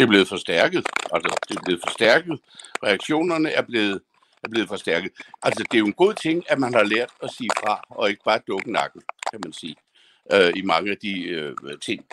Det 0.00 0.06
er 0.06 0.14
blevet 0.16 0.28
forstærket. 0.28 0.86
Altså, 1.12 1.36
det 1.48 1.56
er 1.56 1.62
blevet 1.64 1.82
forstærket. 1.86 2.40
Reaktionerne 2.84 3.50
er 3.50 3.62
blevet, 3.62 4.00
er 4.44 4.48
blevet 4.48 4.68
forstærket. 4.68 5.10
Altså, 5.42 5.64
det 5.70 5.74
er 5.74 5.78
jo 5.78 5.86
en 5.86 5.92
god 5.92 6.14
ting, 6.14 6.44
at 6.48 6.58
man 6.58 6.74
har 6.74 6.82
lært 6.82 7.10
at 7.22 7.30
sige 7.30 7.50
fra, 7.60 7.84
og 7.90 8.10
ikke 8.10 8.22
bare 8.24 8.40
dukke 8.48 8.72
nakken, 8.72 9.02
kan 9.30 9.40
man 9.44 9.52
sige, 9.52 9.76
øh, 10.32 10.52
i 10.56 10.62
mange 10.62 10.90
af 10.90 10.96
de 11.02 11.22
øh, 11.22 11.54
ting, 11.80 12.04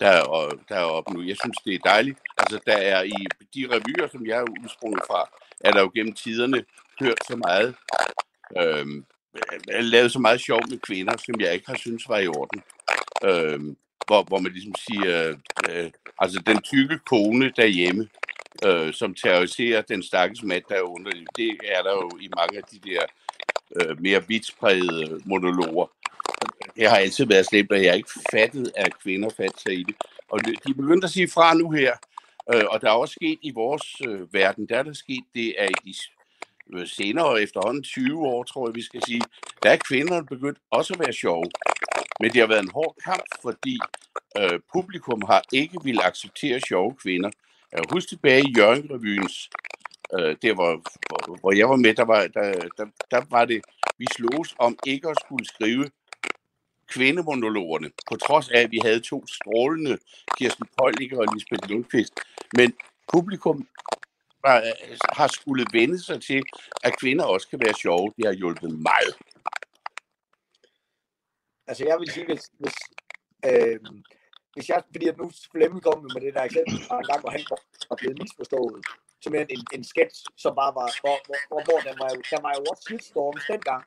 der 0.00 0.08
er, 0.08 0.24
der 0.68 0.76
er 0.76 0.84
oppe 0.84 1.12
nu. 1.12 1.22
Jeg 1.22 1.36
synes, 1.42 1.56
det 1.64 1.74
er 1.74 1.78
dejligt. 1.84 2.18
Altså, 2.38 2.58
der 2.66 2.76
er 2.76 3.02
i 3.02 3.26
de 3.54 3.66
revyer, 3.70 4.08
som 4.12 4.26
jeg 4.26 4.38
er 4.38 4.62
udsprunget 4.62 5.02
fra, 5.06 5.30
er 5.60 5.70
der 5.72 5.80
jo 5.80 5.90
gennem 5.94 6.14
tiderne 6.14 6.64
hørt 7.00 7.18
så 7.28 7.36
meget 7.36 7.74
øh, 8.58 8.86
lavet 9.82 10.12
så 10.12 10.18
meget 10.18 10.40
sjov 10.40 10.60
med 10.70 10.78
kvinder, 10.78 11.16
som 11.16 11.40
jeg 11.40 11.54
ikke 11.54 11.66
har 11.68 11.76
synes 11.76 12.08
var 12.08 12.18
i 12.18 12.26
orden. 12.26 12.62
Øh, 13.24 13.76
hvor, 14.06 14.22
hvor 14.22 14.38
man 14.38 14.52
ligesom 14.52 14.74
siger, 14.88 15.36
øh, 15.70 15.90
altså 16.18 16.42
den 16.46 16.62
tykke 16.62 16.98
kone 16.98 17.52
derhjemme, 17.56 18.08
øh, 18.66 18.92
som 18.92 19.14
terroriserer 19.14 19.82
den 19.82 20.02
stakkels 20.02 20.42
mand, 20.42 20.62
der 20.68 20.74
er 20.74 20.82
under 20.82 21.10
det 21.36 21.58
er 21.64 21.82
der 21.82 21.92
jo 21.92 22.10
i 22.20 22.28
mange 22.36 22.58
af 22.58 22.64
de 22.72 22.90
der 22.90 23.02
øh, 23.76 24.02
mere 24.02 24.28
vidtspredede 24.28 25.20
monologer. 25.24 25.86
Jeg 26.76 26.90
har 26.90 26.96
altid 26.96 27.26
været 27.26 27.46
slemt, 27.46 27.72
og 27.72 27.82
jeg 27.82 27.90
har 27.90 27.96
ikke 27.96 28.20
fattet, 28.32 28.72
at 28.76 28.98
kvinder 29.02 29.30
fandt 29.36 29.60
sig 29.60 29.72
i 29.72 29.82
det. 29.82 29.94
Og 30.28 30.44
de 30.44 30.70
er 30.70 30.74
begyndt 30.74 31.04
at 31.04 31.10
sige 31.10 31.28
fra 31.28 31.54
nu 31.54 31.70
her, 31.70 31.92
øh, 32.54 32.64
og 32.70 32.80
der 32.80 32.88
er 32.88 32.94
også 32.94 33.12
sket 33.12 33.38
i 33.42 33.50
vores 33.50 33.82
øh, 34.08 34.34
verden, 34.34 34.66
der 34.68 34.78
er 34.78 34.82
der 34.82 34.92
sket 34.92 35.24
det, 35.34 35.54
at 35.58 35.70
i 35.84 35.90
de 35.90 36.78
øh, 36.78 36.86
senere 36.86 37.42
efterhånden 37.42 37.82
20 37.82 38.26
år, 38.26 38.44
tror 38.44 38.68
jeg, 38.68 38.74
vi 38.74 38.82
skal 38.82 39.02
sige, 39.06 39.22
der 39.62 39.70
er 39.70 39.76
kvinderne 39.76 40.26
begyndt 40.26 40.58
også 40.70 40.94
at 40.94 41.00
være 41.00 41.12
sjove. 41.12 41.44
Men 42.20 42.30
det 42.30 42.40
har 42.40 42.46
været 42.46 42.62
en 42.62 42.70
hård 42.74 42.96
kamp, 43.04 43.22
fordi 43.42 43.78
øh, 44.38 44.60
publikum 44.72 45.22
har 45.22 45.42
ikke 45.52 45.78
vil 45.84 46.00
acceptere 46.02 46.60
sjove 46.60 46.94
kvinder. 46.94 47.30
Jeg 47.72 47.80
husker 47.90 48.08
tilbage 48.08 48.42
i 48.42 48.54
Jørgen-revyens, 48.58 49.50
øh, 50.14 50.36
der 50.42 50.54
hvor, 50.54 50.82
hvor, 51.08 51.38
hvor 51.40 51.52
jeg 51.52 51.68
var 51.68 51.76
med, 51.76 51.94
der 51.94 52.04
var, 52.04 52.20
der, 52.26 52.52
der, 52.78 52.86
der 53.10 53.22
var 53.30 53.44
det, 53.44 53.60
vi 53.98 54.06
slogs 54.16 54.54
om 54.58 54.78
ikke 54.86 55.08
at 55.08 55.16
skulle 55.24 55.46
skrive 55.46 55.90
kvindemonologerne, 56.86 57.90
på 58.08 58.16
trods 58.16 58.48
af, 58.48 58.60
at 58.60 58.70
vi 58.70 58.80
havde 58.82 59.00
to 59.00 59.26
strålende, 59.26 59.98
Kirsten 60.38 60.66
Polliker 60.78 61.18
og 61.18 61.26
Lisbeth 61.34 61.70
Lundqvist. 61.70 62.12
Men 62.56 62.72
publikum 63.12 63.68
var, 64.42 64.62
har 65.12 65.26
skulle 65.26 65.66
vende 65.72 66.04
sig 66.04 66.22
til, 66.22 66.42
at 66.84 66.98
kvinder 67.00 67.24
også 67.24 67.48
kan 67.48 67.60
være 67.60 67.74
sjove. 67.74 68.12
Det 68.16 68.26
har 68.26 68.32
hjulpet 68.32 68.70
meget. 68.70 69.14
Altså 71.68 71.82
jeg 71.90 71.96
vil 72.00 72.10
sige, 72.14 72.26
hvis, 72.30 72.44
hvis, 72.62 72.76
øh, 73.48 73.78
hvis 74.54 74.68
jeg, 74.68 74.82
fordi 74.94 75.06
at 75.08 75.18
nu 75.18 75.30
Flemming 75.52 75.82
kom 75.82 75.98
med 76.14 76.20
det 76.24 76.34
der 76.34 76.42
eksempel 76.42 76.76
fra 76.88 76.98
en 76.98 77.08
gang, 77.10 77.20
hvor 77.20 77.32
han 77.36 77.44
var 77.90 77.96
blevet 78.00 78.18
misforstået, 78.22 78.78
som 79.22 79.34
en, 79.34 79.46
en, 79.54 79.62
en 79.76 79.84
sketch, 79.92 80.18
som 80.42 80.52
bare 80.60 80.72
var, 80.80 80.88
hvor, 81.02 81.16
hvor, 81.48 81.60
hvor 81.66 81.78
der 81.86 81.94
var, 82.02 82.10
der 82.32 82.40
var 82.46 82.52
jo 82.58 82.62
også 82.70 82.82
shitstorms 82.88 83.44
dengang. 83.52 83.82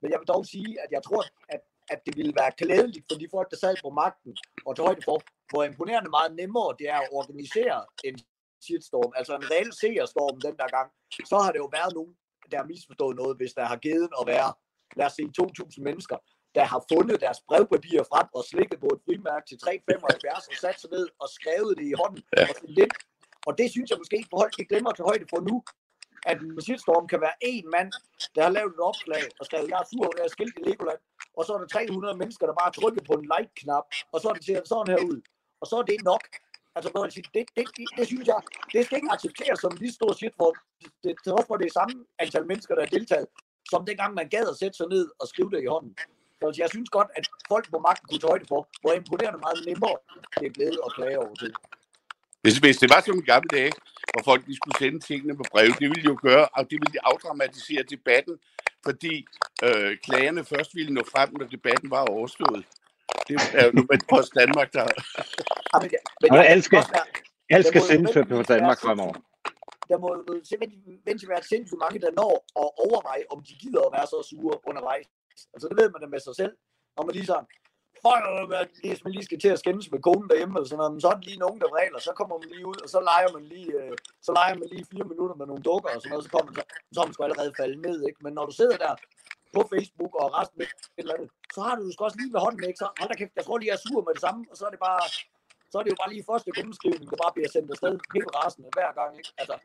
Men 0.00 0.08
jeg 0.12 0.18
vil 0.20 0.28
dog 0.34 0.42
sige, 0.54 0.70
at 0.84 0.90
jeg 0.96 1.02
tror, 1.08 1.22
at, 1.54 1.62
at 1.92 2.00
det 2.06 2.16
ville 2.18 2.34
være 2.40 2.52
klædeligt 2.62 3.06
for 3.08 3.16
de 3.20 3.28
folk, 3.34 3.48
der 3.52 3.58
sad 3.64 3.74
på 3.84 3.90
magten, 4.02 4.32
og 4.66 4.70
tog 4.76 4.86
højde 4.86 5.04
for, 5.08 5.18
hvor 5.50 5.62
imponerende 5.64 6.10
meget 6.10 6.32
nemmere 6.40 6.76
det 6.78 6.86
er 6.94 7.00
at 7.04 7.12
organisere 7.20 7.78
en 8.08 8.16
shitstorm, 8.64 9.12
altså 9.18 9.32
en 9.36 9.46
reel 9.52 9.72
seerstorm 9.80 10.36
den 10.46 10.56
der 10.60 10.68
gang, 10.76 10.88
så 11.30 11.36
har 11.44 11.50
det 11.52 11.60
jo 11.64 11.68
været 11.78 11.92
nogen, 11.98 12.14
der 12.50 12.56
har 12.62 12.66
misforstået 12.72 13.16
noget, 13.16 13.36
hvis 13.36 13.52
der 13.58 13.64
har 13.72 13.78
givet 13.86 14.10
at 14.20 14.24
være, 14.26 14.50
lad 14.98 15.06
os 15.06 15.12
sige, 15.12 15.30
2.000 15.40 15.82
mennesker, 15.88 16.16
der 16.56 16.64
har 16.72 16.80
fundet 16.92 17.16
deres 17.24 17.40
brevpapirer 17.48 18.04
frem 18.12 18.26
og 18.36 18.42
slikket 18.50 18.78
på 18.84 18.88
et 18.94 19.00
frimærke 19.06 19.46
til 19.50 19.58
3,75 19.66 20.50
og 20.50 20.56
sat 20.64 20.76
sig 20.80 20.90
ned 20.96 21.06
og 21.22 21.28
skrevet 21.36 21.72
det 21.78 21.86
i 21.92 21.94
hånden. 22.00 22.22
Ja. 22.36 22.42
Og, 22.50 22.54
det, 22.78 22.88
og 23.46 23.52
det 23.58 23.66
synes 23.74 23.88
jeg 23.90 23.98
måske, 24.02 24.18
folk 24.36 24.52
ikke 24.58 24.70
glemmer 24.72 24.92
til 24.92 25.04
højde 25.10 25.26
for 25.32 25.40
nu, 25.50 25.56
at 26.30 26.36
en 26.40 26.62
shitstorm 26.66 27.06
kan 27.12 27.20
være 27.26 27.36
én 27.50 27.66
mand, 27.74 27.90
der 28.34 28.42
har 28.46 28.52
lavet 28.58 28.72
et 28.76 28.82
opslag 28.90 29.22
og 29.40 29.44
skrevet, 29.46 29.68
jeg 29.72 29.78
er 29.84 29.88
sur, 29.92 30.08
jeg 30.18 30.24
er 30.28 30.32
skilt 30.36 30.56
i 30.60 30.62
Legoland, 30.68 31.00
og 31.36 31.42
så 31.44 31.50
er 31.54 31.58
der 31.58 31.66
300 31.66 32.16
mennesker, 32.20 32.44
der 32.46 32.54
bare 32.62 32.72
trykker 32.78 33.02
på 33.10 33.14
en 33.20 33.26
like-knap, 33.34 33.86
og 34.12 34.18
så 34.20 34.26
er 34.28 34.34
det 34.34 34.44
ser 34.44 34.60
sådan 34.64 34.90
her 34.94 35.02
ud. 35.10 35.18
Og 35.60 35.66
så 35.70 35.74
er 35.80 35.86
det 35.92 36.00
nok. 36.12 36.24
Altså, 36.76 36.88
det, 36.94 37.26
det, 37.34 37.44
det, 37.56 37.64
det, 37.76 37.86
det 37.98 38.06
synes 38.06 38.26
jeg, 38.32 38.40
det 38.72 38.84
skal 38.84 38.96
ikke 38.98 39.12
accepteres 39.16 39.58
som 39.60 39.72
lige 39.82 39.92
stor 39.92 40.12
shit, 40.12 40.34
for 40.40 40.50
det, 40.82 41.14
det, 41.24 41.60
det 41.64 41.72
samme 41.78 41.94
antal 42.18 42.46
mennesker, 42.46 42.74
der 42.74 42.82
har 42.82 42.92
deltaget, 42.98 43.26
som 43.70 43.86
dengang 43.86 44.14
man 44.14 44.28
gad 44.28 44.46
at 44.52 44.56
sætte 44.62 44.76
sig 44.76 44.88
ned 44.88 45.06
og 45.20 45.28
skrive 45.28 45.50
det 45.50 45.62
i 45.62 45.66
hånden. 45.74 45.94
Så 46.40 46.54
jeg 46.58 46.68
synes 46.70 46.90
godt, 46.90 47.08
at 47.18 47.28
folk 47.48 47.70
på 47.70 47.78
magten 47.78 48.08
kunne 48.08 48.24
tøjde 48.28 48.46
for, 48.48 48.68
hvor 48.80 48.92
imponerende 48.92 49.38
meget 49.46 49.60
nemmere 49.66 49.96
det 50.38 50.46
er 50.46 50.54
blevet 50.58 50.78
at 50.86 50.92
klage 50.96 51.18
over 51.18 51.34
det. 51.34 51.52
Hvis, 52.42 52.56
hvis 52.58 52.76
det 52.76 52.90
var 52.90 53.00
som 53.00 53.18
i 53.18 53.26
gamle 53.32 53.48
dage, 53.48 53.72
hvor 54.12 54.22
folk 54.30 54.46
de 54.46 54.56
skulle 54.56 54.78
sende 54.78 55.00
tingene 55.00 55.36
på 55.36 55.44
brev, 55.52 55.68
det 55.80 55.88
ville 55.92 56.04
jo 56.12 56.18
gøre, 56.22 56.46
og 56.56 56.62
det 56.70 56.78
ville 56.82 57.06
afdramatisere 57.12 57.82
debatten, 57.82 58.38
fordi 58.86 59.26
øh, 59.66 59.96
klagerne 60.04 60.44
først 60.44 60.74
ville 60.74 60.94
nå 60.94 61.02
frem, 61.14 61.28
når 61.38 61.46
debatten 61.46 61.90
var 61.90 62.02
overstået. 62.04 62.64
Det 63.28 63.36
er 63.54 63.64
jo 63.66 63.72
nu 63.74 63.82
med 63.90 63.98
Post 64.10 64.34
Danmark, 64.34 64.72
der... 64.72 64.84
Ja, 65.72 65.78
men, 65.80 65.90
men, 66.22 66.28
men 66.30 66.40
alt 66.40 66.64
skal, 66.64 66.82
alt 67.50 67.66
skal 67.66 67.82
sendes 67.82 68.12
på 68.28 68.42
Danmark 68.42 68.78
fremover. 68.80 69.14
Der 69.88 69.98
må 69.98 70.08
simpelthen 70.44 71.28
være 71.28 71.42
sindssygt 71.42 71.80
mange, 71.84 71.98
der 72.00 72.10
når 72.20 72.32
at 72.62 72.68
overveje, 72.86 73.24
om 73.30 73.42
de 73.48 73.54
gider 73.62 73.82
at 73.86 73.92
være 73.96 74.06
så 74.06 74.18
sure 74.30 74.68
undervejs. 74.68 75.06
Altså 75.54 75.66
det 75.68 75.76
ved 75.80 75.88
man 75.90 76.00
da 76.02 76.06
med 76.14 76.20
sig 76.20 76.34
selv, 76.40 76.54
når 76.96 77.02
man 77.04 77.14
lige 77.14 77.26
sådan, 77.32 77.46
hvis 78.82 79.04
man 79.04 79.12
lige 79.12 79.28
skal 79.28 79.40
til 79.40 79.48
at 79.54 79.58
skændes 79.62 79.90
med 79.92 80.00
konen 80.06 80.28
derhjemme, 80.30 80.54
eller 80.56 80.68
sådan 80.68 80.80
noget, 80.82 80.92
men 80.92 81.00
så 81.00 81.08
er 81.08 81.16
det 81.16 81.24
lige 81.30 81.44
nogen, 81.44 81.60
der 81.62 81.76
regler, 81.80 81.98
så 81.98 82.12
kommer 82.18 82.34
man 82.38 82.48
lige 82.54 82.66
ud, 82.72 82.78
og 82.84 82.88
så 82.94 83.00
leger 83.10 83.30
man 83.36 83.44
lige, 83.54 83.70
øh, 83.80 83.94
så 84.26 84.30
leger 84.38 84.54
man 84.60 84.68
lige 84.72 84.86
fire 84.92 85.06
minutter 85.12 85.36
med 85.40 85.46
nogle 85.50 85.62
dukker 85.68 85.90
og 85.94 86.00
sådan 86.00 86.10
noget, 86.12 86.24
så 86.26 86.30
kommer 86.34 86.46
man 86.48 86.54
så, 86.58 86.64
så 86.94 87.00
man 87.04 87.12
sgu 87.14 87.22
allerede 87.22 87.52
falde 87.60 87.78
ned, 87.86 87.98
ikke? 88.08 88.20
Men 88.24 88.32
når 88.38 88.44
du 88.48 88.54
sidder 88.60 88.76
der 88.84 88.92
på 89.54 89.60
Facebook 89.72 90.12
og 90.22 90.26
resten 90.38 90.56
med 90.60 90.66
et 90.66 91.02
eller 91.02 91.14
andet, 91.16 91.30
så 91.54 91.60
har 91.66 91.74
du 91.76 91.82
jo 91.86 91.92
også 92.06 92.18
lige 92.20 92.32
ved 92.34 92.40
hånden, 92.46 92.64
ikke? 92.68 92.80
Så 92.82 92.86
hold 92.98 93.08
da 93.10 93.16
kæft, 93.20 93.34
jeg 93.38 93.44
tror 93.44 93.58
lige, 93.58 93.70
jeg 93.70 93.78
er 93.78 93.84
sur 93.86 94.00
med 94.06 94.12
det 94.16 94.22
samme, 94.26 94.40
og 94.50 94.56
så 94.58 94.64
er 94.68 94.72
det 94.74 94.82
bare, 94.88 95.02
så 95.70 95.74
er 95.78 95.82
det 95.84 95.90
jo 95.94 95.98
bare 96.02 96.12
lige 96.12 96.28
første 96.30 96.50
gennemskrivning, 96.56 97.06
der 97.12 97.18
bare 97.24 97.34
bliver 97.36 97.50
sendt 97.54 97.68
afsted 97.74 97.92
helt 98.14 98.30
rasende 98.38 98.68
hver 98.76 98.90
gang, 98.98 99.10
ikke? 99.20 99.30
Altså, 99.40 99.56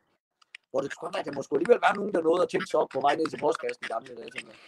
hvor 0.71 0.79
det 0.81 0.89
kan 0.91 1.01
godt 1.03 1.13
være, 1.15 1.23
at 1.23 1.27
der 1.29 1.39
måske 1.39 1.55
alligevel 1.55 1.81
være 1.86 1.95
nogen, 1.99 2.13
der 2.15 2.21
nåede 2.27 2.43
at 2.45 2.49
tænke 2.53 2.67
sig 2.69 2.79
op 2.81 2.89
på 2.95 2.99
vej 3.05 3.13
ned 3.15 3.27
til 3.29 3.39
postkassen 3.45 3.84
i 3.86 3.91
gamle 3.93 4.13
dage, 4.19 4.31
tænker 4.36 4.51
jeg. 4.53 4.60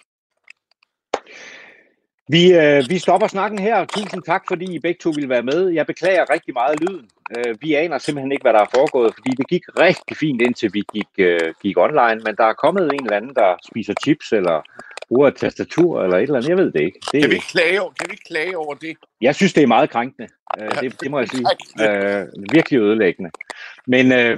Vi, 2.28 2.54
øh, 2.54 2.84
vi 2.90 2.98
stopper 3.00 3.28
snakken 3.28 3.60
her. 3.60 3.86
Tusind 3.86 4.24
tak, 4.24 4.44
fordi 4.48 4.76
I 4.76 4.80
begge 4.80 5.00
to 5.04 5.10
ville 5.10 5.30
være 5.30 5.44
med. 5.44 5.70
Jeg 5.70 5.86
beklager 5.88 6.30
rigtig 6.30 6.54
meget 6.54 6.80
lyden. 6.82 7.10
Øh, 7.38 7.56
vi 7.62 7.74
aner 7.74 7.98
simpelthen 7.98 8.32
ikke, 8.32 8.44
hvad 8.44 8.54
der 8.54 8.60
er 8.60 8.76
foregået, 8.76 9.14
fordi 9.14 9.32
det 9.38 9.48
gik 9.48 9.64
rigtig 9.80 10.18
fint, 10.18 10.42
indtil 10.42 10.74
vi 10.74 10.84
gik, 10.94 11.12
øh, 11.18 11.54
gik 11.62 11.78
online. 11.78 12.22
Men 12.26 12.36
der 12.36 12.46
er 12.46 12.54
kommet 12.54 12.84
en 12.94 13.04
eller 13.04 13.18
anden, 13.18 13.36
der 13.36 13.56
spiser 13.70 13.94
chips, 14.04 14.32
eller 14.32 14.62
bruger 15.08 15.28
et 15.28 15.36
tastatur, 15.36 16.04
eller 16.04 16.18
et 16.18 16.24
eller 16.24 16.36
andet. 16.36 16.50
Jeg 16.50 16.58
ved 16.58 16.72
det 16.72 16.82
ikke. 16.82 17.00
Det, 17.12 17.22
kan, 17.22 17.30
vi 17.30 17.36
ikke 17.36 17.48
klage 17.48 17.82
over, 17.82 17.92
kan 18.00 18.08
vi 18.12 18.18
klage 18.28 18.58
over 18.58 18.74
det? 18.74 18.98
Jeg 19.22 19.36
synes, 19.36 19.54
det 19.54 19.64
er 19.64 19.68
meget 19.68 19.90
krænkende. 19.90 20.28
Øh, 20.60 20.82
det, 20.82 21.02
det 21.02 21.12
må 21.12 21.20
jeg 21.20 21.28
sige. 21.30 21.46
Øh, 21.82 22.28
virkelig 22.52 22.80
ødelæggende. 22.80 23.32
Men 23.88 24.12
øh, 24.12 24.38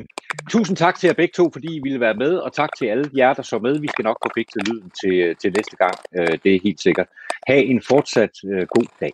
tusind 0.49 0.77
tak 0.77 0.99
til 0.99 1.07
jer 1.07 1.13
begge 1.13 1.33
to, 1.35 1.49
fordi 1.53 1.75
I 1.75 1.79
ville 1.83 1.99
være 1.99 2.13
med, 2.13 2.37
og 2.37 2.53
tak 2.53 2.69
til 2.77 2.85
alle 2.85 3.09
jer, 3.17 3.33
der 3.33 3.43
så 3.43 3.59
med. 3.59 3.79
Vi 3.79 3.87
skal 3.87 4.03
nok 4.03 4.17
få 4.25 4.29
fikset 4.35 4.67
lyden 4.67 4.91
til, 5.03 5.35
til 5.41 5.53
næste 5.53 5.75
gang. 5.75 5.95
Øh, 6.17 6.37
det 6.43 6.55
er 6.55 6.59
helt 6.63 6.81
sikkert. 6.81 7.07
Ha' 7.47 7.61
en 7.61 7.81
fortsat 7.81 8.31
øh, 8.45 8.67
god 8.67 8.87
dag. 8.99 9.13